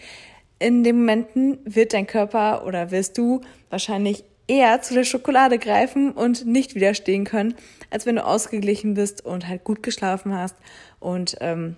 In 0.60 0.84
den 0.84 1.00
Momenten 1.00 1.58
wird 1.66 1.94
dein 1.94 2.06
Körper 2.06 2.66
oder 2.68 2.92
wirst 2.92 3.18
du 3.18 3.42
wahrscheinlich 3.72 4.24
eher 4.48 4.82
zu 4.82 4.94
der 4.94 5.04
Schokolade 5.04 5.58
greifen 5.58 6.12
und 6.12 6.46
nicht 6.46 6.76
widerstehen 6.76 7.24
können, 7.24 7.56
als 7.90 8.06
wenn 8.06 8.18
du 8.18 8.26
ausgeglichen 8.26 8.94
bist 8.94 9.26
und 9.26 9.48
halt 9.48 9.64
gut 9.64 9.82
geschlafen 9.82 10.36
hast 10.36 10.56
und 11.00 11.38
ähm, 11.40 11.78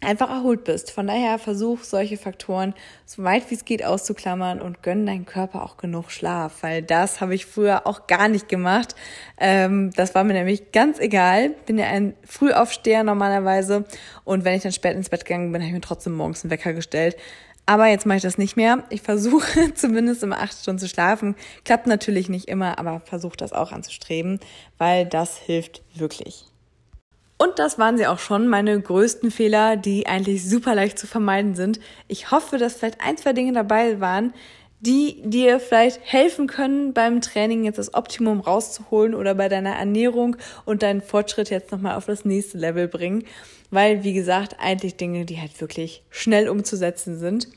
einfach 0.00 0.30
erholt 0.30 0.64
bist. 0.64 0.90
Von 0.90 1.06
daher 1.06 1.38
versuch 1.38 1.82
solche 1.82 2.16
Faktoren 2.16 2.74
so 3.04 3.24
weit 3.24 3.50
wie 3.50 3.54
es 3.54 3.64
geht 3.64 3.84
auszuklammern 3.84 4.60
und 4.60 4.82
gönn 4.82 5.06
deinem 5.06 5.26
Körper 5.26 5.62
auch 5.64 5.76
genug 5.76 6.10
Schlaf, 6.10 6.62
weil 6.62 6.82
das 6.82 7.20
habe 7.20 7.34
ich 7.34 7.46
früher 7.46 7.86
auch 7.86 8.06
gar 8.06 8.28
nicht 8.28 8.48
gemacht. 8.48 8.94
Ähm, 9.38 9.90
das 9.96 10.14
war 10.14 10.24
mir 10.24 10.34
nämlich 10.34 10.72
ganz 10.72 10.98
egal. 10.98 11.50
Bin 11.66 11.78
ja 11.78 11.86
ein 11.86 12.14
Frühaufsteher 12.24 13.02
normalerweise 13.02 13.84
und 14.24 14.44
wenn 14.44 14.54
ich 14.54 14.62
dann 14.62 14.72
spät 14.72 14.94
ins 14.94 15.08
Bett 15.08 15.24
gegangen 15.24 15.52
bin, 15.52 15.60
habe 15.60 15.68
ich 15.68 15.74
mir 15.74 15.80
trotzdem 15.80 16.14
morgens 16.14 16.44
einen 16.44 16.50
Wecker 16.50 16.72
gestellt. 16.72 17.16
Aber 17.66 17.86
jetzt 17.86 18.06
mache 18.06 18.16
ich 18.16 18.22
das 18.22 18.38
nicht 18.38 18.56
mehr. 18.56 18.84
Ich 18.88 19.02
versuche 19.02 19.74
zumindest 19.74 20.22
immer 20.22 20.40
acht 20.40 20.56
Stunden 20.56 20.78
zu 20.78 20.88
schlafen. 20.88 21.36
Klappt 21.64 21.86
natürlich 21.86 22.30
nicht 22.30 22.48
immer, 22.48 22.78
aber 22.78 23.00
versuche 23.00 23.36
das 23.36 23.52
auch 23.52 23.72
anzustreben, 23.72 24.40
weil 24.78 25.04
das 25.04 25.36
hilft 25.36 25.82
wirklich. 25.94 26.47
Und 27.38 27.60
das 27.60 27.78
waren 27.78 27.96
sie 27.96 28.06
auch 28.08 28.18
schon, 28.18 28.48
meine 28.48 28.80
größten 28.80 29.30
Fehler, 29.30 29.76
die 29.76 30.08
eigentlich 30.08 30.48
super 30.48 30.74
leicht 30.74 30.98
zu 30.98 31.06
vermeiden 31.06 31.54
sind. 31.54 31.78
Ich 32.08 32.32
hoffe, 32.32 32.58
dass 32.58 32.74
vielleicht 32.74 33.00
ein, 33.00 33.16
zwei 33.16 33.32
Dinge 33.32 33.52
dabei 33.52 34.00
waren, 34.00 34.34
die 34.80 35.22
dir 35.24 35.60
vielleicht 35.60 36.00
helfen 36.04 36.48
können, 36.48 36.92
beim 36.92 37.20
Training 37.20 37.64
jetzt 37.64 37.78
das 37.78 37.94
Optimum 37.94 38.40
rauszuholen 38.40 39.14
oder 39.14 39.34
bei 39.34 39.48
deiner 39.48 39.76
Ernährung 39.76 40.36
und 40.64 40.82
deinen 40.82 41.00
Fortschritt 41.00 41.50
jetzt 41.50 41.70
nochmal 41.70 41.96
auf 41.96 42.06
das 42.06 42.24
nächste 42.24 42.58
Level 42.58 42.88
bringen. 42.88 43.24
Weil, 43.70 44.02
wie 44.02 44.14
gesagt, 44.14 44.56
eigentlich 44.58 44.96
Dinge, 44.96 45.24
die 45.24 45.40
halt 45.40 45.60
wirklich 45.60 46.02
schnell 46.10 46.48
umzusetzen 46.48 47.18
sind. 47.18 47.48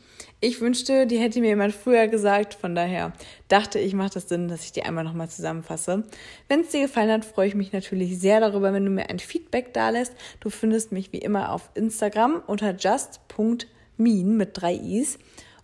Ich 0.43 0.59
wünschte, 0.59 1.05
die 1.05 1.19
hätte 1.19 1.39
mir 1.39 1.49
jemand 1.49 1.71
früher 1.71 2.07
gesagt. 2.07 2.55
Von 2.55 2.73
daher 2.73 3.13
dachte 3.47 3.77
ich, 3.77 3.93
macht 3.93 4.15
das 4.15 4.27
Sinn, 4.27 4.47
dass 4.47 4.63
ich 4.63 4.71
die 4.71 4.81
einmal 4.81 5.03
nochmal 5.03 5.29
zusammenfasse. 5.29 6.03
Wenn 6.47 6.61
es 6.61 6.69
dir 6.69 6.81
gefallen 6.81 7.11
hat, 7.11 7.25
freue 7.25 7.47
ich 7.47 7.53
mich 7.53 7.73
natürlich 7.73 8.19
sehr 8.19 8.39
darüber, 8.39 8.73
wenn 8.73 8.83
du 8.83 8.89
mir 8.89 9.07
ein 9.11 9.19
Feedback 9.19 9.71
da 9.71 9.91
lässt. 9.91 10.15
Du 10.39 10.49
findest 10.49 10.91
mich 10.91 11.13
wie 11.13 11.19
immer 11.19 11.51
auf 11.51 11.69
Instagram 11.75 12.41
unter 12.47 12.75
just.mean 12.75 14.35
mit 14.35 14.59
drei 14.59 14.73
i's. 14.73 15.19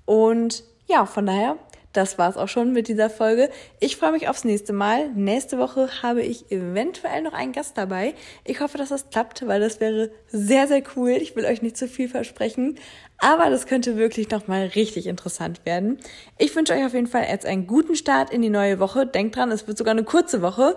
Und 0.05 0.63
ja, 0.87 1.07
von 1.07 1.25
daher 1.25 1.57
das 1.97 2.19
war's 2.19 2.37
auch 2.37 2.47
schon 2.47 2.73
mit 2.73 2.87
dieser 2.87 3.09
Folge. 3.09 3.49
Ich 3.79 3.97
freue 3.97 4.11
mich 4.11 4.29
aufs 4.29 4.43
nächste 4.43 4.71
Mal. 4.71 5.09
Nächste 5.15 5.57
Woche 5.57 5.89
habe 6.03 6.21
ich 6.21 6.51
eventuell 6.51 7.23
noch 7.23 7.33
einen 7.33 7.53
Gast 7.53 7.75
dabei. 7.77 8.13
Ich 8.43 8.61
hoffe, 8.61 8.77
dass 8.77 8.89
das 8.89 9.09
klappt, 9.09 9.47
weil 9.47 9.59
das 9.59 9.79
wäre 9.79 10.11
sehr, 10.27 10.67
sehr 10.67 10.83
cool. 10.95 11.09
Ich 11.11 11.35
will 11.35 11.45
euch 11.45 11.63
nicht 11.63 11.75
zu 11.75 11.87
viel 11.87 12.07
versprechen, 12.07 12.77
aber 13.17 13.49
das 13.49 13.65
könnte 13.65 13.97
wirklich 13.97 14.29
nochmal 14.29 14.67
richtig 14.75 15.07
interessant 15.07 15.65
werden. 15.65 15.97
Ich 16.37 16.55
wünsche 16.55 16.73
euch 16.73 16.85
auf 16.85 16.93
jeden 16.93 17.07
Fall 17.07 17.25
jetzt 17.27 17.47
einen 17.47 17.65
guten 17.65 17.95
Start 17.95 18.29
in 18.29 18.43
die 18.43 18.49
neue 18.49 18.79
Woche. 18.79 19.07
Denkt 19.07 19.35
dran, 19.35 19.51
es 19.51 19.67
wird 19.67 19.79
sogar 19.79 19.91
eine 19.91 20.03
kurze 20.03 20.43
Woche. 20.43 20.75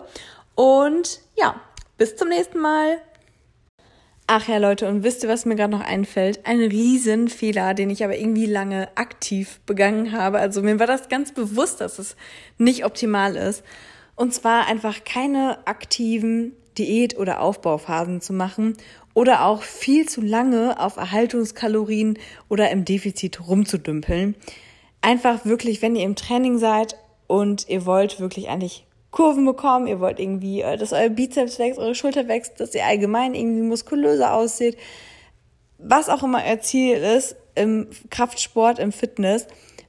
Und 0.54 1.20
ja, 1.36 1.60
bis 1.98 2.16
zum 2.16 2.30
nächsten 2.30 2.60
Mal. 2.60 2.98
Ach 4.32 4.46
ja, 4.46 4.58
Leute, 4.58 4.88
und 4.88 5.02
wisst 5.02 5.24
ihr, 5.24 5.28
was 5.28 5.44
mir 5.44 5.56
gerade 5.56 5.72
noch 5.72 5.84
einfällt? 5.84 6.46
Ein 6.46 6.60
Riesenfehler, 6.60 7.74
den 7.74 7.90
ich 7.90 8.04
aber 8.04 8.16
irgendwie 8.16 8.46
lange 8.46 8.86
aktiv 8.94 9.58
begangen 9.66 10.12
habe. 10.12 10.38
Also 10.38 10.62
mir 10.62 10.78
war 10.78 10.86
das 10.86 11.08
ganz 11.08 11.34
bewusst, 11.34 11.80
dass 11.80 11.98
es 11.98 12.14
nicht 12.56 12.84
optimal 12.84 13.34
ist. 13.34 13.64
Und 14.14 14.32
zwar 14.32 14.68
einfach 14.68 15.02
keine 15.02 15.66
aktiven 15.66 16.52
Diät- 16.78 17.18
oder 17.18 17.40
Aufbauphasen 17.40 18.20
zu 18.20 18.32
machen 18.32 18.76
oder 19.14 19.44
auch 19.44 19.64
viel 19.64 20.08
zu 20.08 20.20
lange 20.20 20.78
auf 20.78 20.96
Erhaltungskalorien 20.96 22.16
oder 22.48 22.70
im 22.70 22.84
Defizit 22.84 23.48
rumzudümpeln. 23.48 24.36
Einfach 25.00 25.44
wirklich, 25.44 25.82
wenn 25.82 25.96
ihr 25.96 26.04
im 26.04 26.14
Training 26.14 26.58
seid 26.58 26.94
und 27.26 27.68
ihr 27.68 27.84
wollt 27.84 28.20
wirklich 28.20 28.48
eigentlich 28.48 28.86
Kurven 29.10 29.44
bekommen, 29.44 29.86
ihr 29.86 30.00
wollt 30.00 30.20
irgendwie, 30.20 30.60
äh, 30.60 30.76
dass 30.76 30.92
euer 30.92 31.08
Bizeps 31.08 31.58
wächst, 31.58 31.78
eure 31.78 31.94
Schulter 31.94 32.28
wächst, 32.28 32.60
dass 32.60 32.74
ihr 32.74 32.84
allgemein 32.84 33.34
irgendwie 33.34 33.62
muskulöser 33.62 34.34
aussieht, 34.34 34.76
was 35.78 36.08
auch 36.08 36.22
immer 36.22 36.42
euer 36.44 36.60
Ziel 36.60 36.96
ist 36.96 37.36
im 37.54 37.88
Kraftsport, 38.10 38.78
im 38.78 38.92
Fitness, 38.92 39.46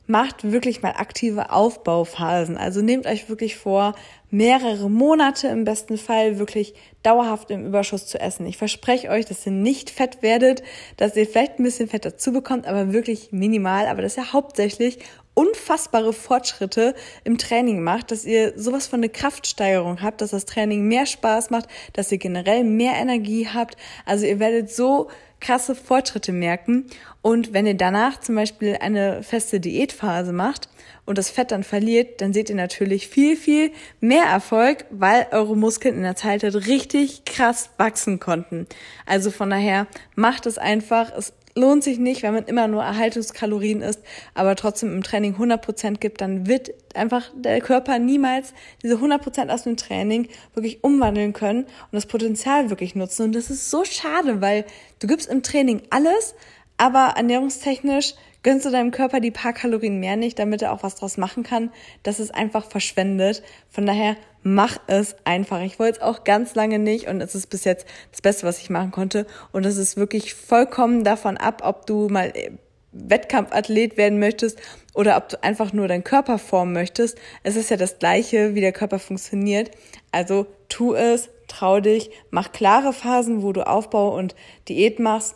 macht 0.07 0.51
wirklich 0.51 0.81
mal 0.81 0.93
aktive 0.97 1.51
Aufbauphasen. 1.51 2.57
Also 2.57 2.81
nehmt 2.81 3.05
euch 3.05 3.29
wirklich 3.29 3.55
vor, 3.55 3.95
mehrere 4.29 4.89
Monate 4.89 5.47
im 5.47 5.63
besten 5.63 5.97
Fall 5.97 6.39
wirklich 6.39 6.73
dauerhaft 7.03 7.51
im 7.51 7.65
Überschuss 7.65 8.07
zu 8.07 8.19
essen. 8.19 8.45
Ich 8.45 8.57
verspreche 8.57 9.09
euch, 9.09 9.25
dass 9.25 9.45
ihr 9.45 9.51
nicht 9.51 9.89
fett 9.89 10.21
werdet, 10.21 10.63
dass 10.97 11.15
ihr 11.15 11.27
vielleicht 11.27 11.59
ein 11.59 11.63
bisschen 11.63 11.87
Fett 11.87 12.05
dazu 12.05 12.33
bekommt, 12.33 12.65
aber 12.65 12.93
wirklich 12.93 13.31
minimal, 13.31 13.87
aber 13.87 14.01
das 14.01 14.13
ist 14.13 14.17
ja 14.17 14.33
hauptsächlich 14.33 14.99
unfassbare 15.33 16.13
Fortschritte 16.13 16.93
im 17.23 17.37
Training 17.37 17.81
macht, 17.81 18.11
dass 18.11 18.25
ihr 18.25 18.53
sowas 18.57 18.87
von 18.87 18.99
eine 18.99 19.09
Kraftsteigerung 19.09 20.01
habt, 20.01 20.21
dass 20.21 20.31
das 20.31 20.45
Training 20.45 20.87
mehr 20.87 21.05
Spaß 21.05 21.49
macht, 21.49 21.67
dass 21.93 22.11
ihr 22.11 22.17
generell 22.17 22.63
mehr 22.63 22.93
Energie 22.93 23.47
habt. 23.47 23.77
Also 24.05 24.25
ihr 24.25 24.39
werdet 24.39 24.71
so 24.71 25.09
krasse 25.41 25.75
Fortschritte 25.75 26.31
merken. 26.31 26.85
Und 27.21 27.53
wenn 27.53 27.65
ihr 27.65 27.75
danach 27.75 28.19
zum 28.19 28.35
Beispiel 28.35 28.77
eine 28.79 29.23
feste 29.23 29.59
Diätphase 29.59 30.31
macht 30.31 30.69
und 31.05 31.17
das 31.17 31.29
Fett 31.29 31.51
dann 31.51 31.63
verliert, 31.63 32.21
dann 32.21 32.31
seht 32.31 32.49
ihr 32.49 32.55
natürlich 32.55 33.07
viel, 33.07 33.35
viel 33.35 33.71
mehr 33.99 34.23
Erfolg, 34.23 34.85
weil 34.91 35.27
eure 35.31 35.57
Muskeln 35.57 35.95
in 35.95 36.03
der 36.03 36.15
Zeit 36.15 36.43
halt 36.43 36.67
richtig 36.67 37.25
krass 37.25 37.71
wachsen 37.77 38.19
konnten. 38.19 38.67
Also 39.05 39.31
von 39.31 39.49
daher 39.49 39.87
macht 40.15 40.45
es 40.45 40.57
einfach. 40.57 41.11
Es 41.15 41.33
lohnt 41.55 41.83
sich 41.83 41.99
nicht, 41.99 42.23
wenn 42.23 42.33
man 42.33 42.45
immer 42.45 42.67
nur 42.67 42.83
Erhaltungskalorien 42.83 43.81
isst, 43.81 44.01
aber 44.33 44.55
trotzdem 44.55 44.93
im 44.93 45.03
Training 45.03 45.35
100% 45.35 45.97
gibt, 45.97 46.21
dann 46.21 46.47
wird 46.47 46.71
einfach 46.95 47.31
der 47.35 47.61
Körper 47.61 47.99
niemals 47.99 48.53
diese 48.83 48.95
100% 48.95 49.49
aus 49.49 49.63
dem 49.63 49.77
Training 49.77 50.27
wirklich 50.53 50.83
umwandeln 50.83 51.33
können 51.33 51.63
und 51.63 51.93
das 51.93 52.05
Potenzial 52.05 52.69
wirklich 52.69 52.95
nutzen. 52.95 53.23
Und 53.23 53.35
das 53.35 53.49
ist 53.49 53.69
so 53.69 53.83
schade, 53.85 54.41
weil 54.41 54.65
du 54.99 55.07
gibst 55.07 55.29
im 55.29 55.43
Training 55.43 55.83
alles, 55.89 56.35
aber 56.77 57.13
ernährungstechnisch 57.15 58.15
gönnst 58.43 58.65
du 58.65 58.71
deinem 58.71 58.91
Körper 58.91 59.19
die 59.19 59.31
paar 59.31 59.53
Kalorien 59.53 59.99
mehr 59.99 60.15
nicht, 60.15 60.39
damit 60.39 60.61
er 60.61 60.71
auch 60.71 60.83
was 60.83 60.95
draus 60.95 61.17
machen 61.17 61.43
kann. 61.43 61.71
Das 62.03 62.19
ist 62.19 62.33
einfach 62.33 62.65
verschwendet. 62.65 63.43
Von 63.69 63.85
daher 63.85 64.15
mach 64.43 64.77
es 64.87 65.15
einfach. 65.23 65.61
Ich 65.61 65.79
wollte 65.79 65.99
es 65.99 66.03
auch 66.03 66.23
ganz 66.23 66.55
lange 66.55 66.79
nicht 66.79 67.07
und 67.07 67.21
es 67.21 67.35
ist 67.35 67.47
bis 67.47 67.63
jetzt 67.63 67.85
das 68.11 68.21
Beste, 68.21 68.45
was 68.45 68.59
ich 68.59 68.69
machen 68.69 68.91
konnte. 68.91 69.27
Und 69.51 69.65
es 69.65 69.77
ist 69.77 69.97
wirklich 69.97 70.33
vollkommen 70.33 71.03
davon 71.03 71.37
ab, 71.37 71.61
ob 71.63 71.85
du 71.85 72.07
mal 72.09 72.31
äh, 72.33 72.51
Wettkampfathlet 72.91 73.97
werden 73.97 74.19
möchtest 74.19 74.59
oder 74.93 75.15
ob 75.17 75.29
du 75.29 75.41
einfach 75.43 75.71
nur 75.71 75.87
deinen 75.87 76.03
Körper 76.03 76.37
formen 76.37 76.73
möchtest. 76.73 77.17
Es 77.43 77.55
ist 77.55 77.69
ja 77.69 77.77
das 77.77 77.99
Gleiche, 77.99 78.55
wie 78.55 78.61
der 78.61 78.73
Körper 78.73 78.99
funktioniert. 78.99 79.71
Also 80.11 80.47
tu 80.67 80.93
es, 80.93 81.29
trau 81.47 81.79
dich, 81.79 82.11
mach 82.31 82.51
klare 82.51 82.91
Phasen, 82.91 83.43
wo 83.43 83.53
du 83.53 83.65
Aufbau 83.65 84.17
und 84.17 84.35
Diät 84.67 84.99
machst 84.99 85.35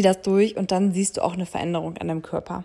Zieh 0.00 0.04
das 0.04 0.22
durch 0.22 0.56
und 0.56 0.72
dann 0.72 0.92
siehst 0.94 1.18
du 1.18 1.20
auch 1.22 1.34
eine 1.34 1.44
Veränderung 1.44 1.98
an 1.98 2.08
deinem 2.08 2.22
Körper. 2.22 2.64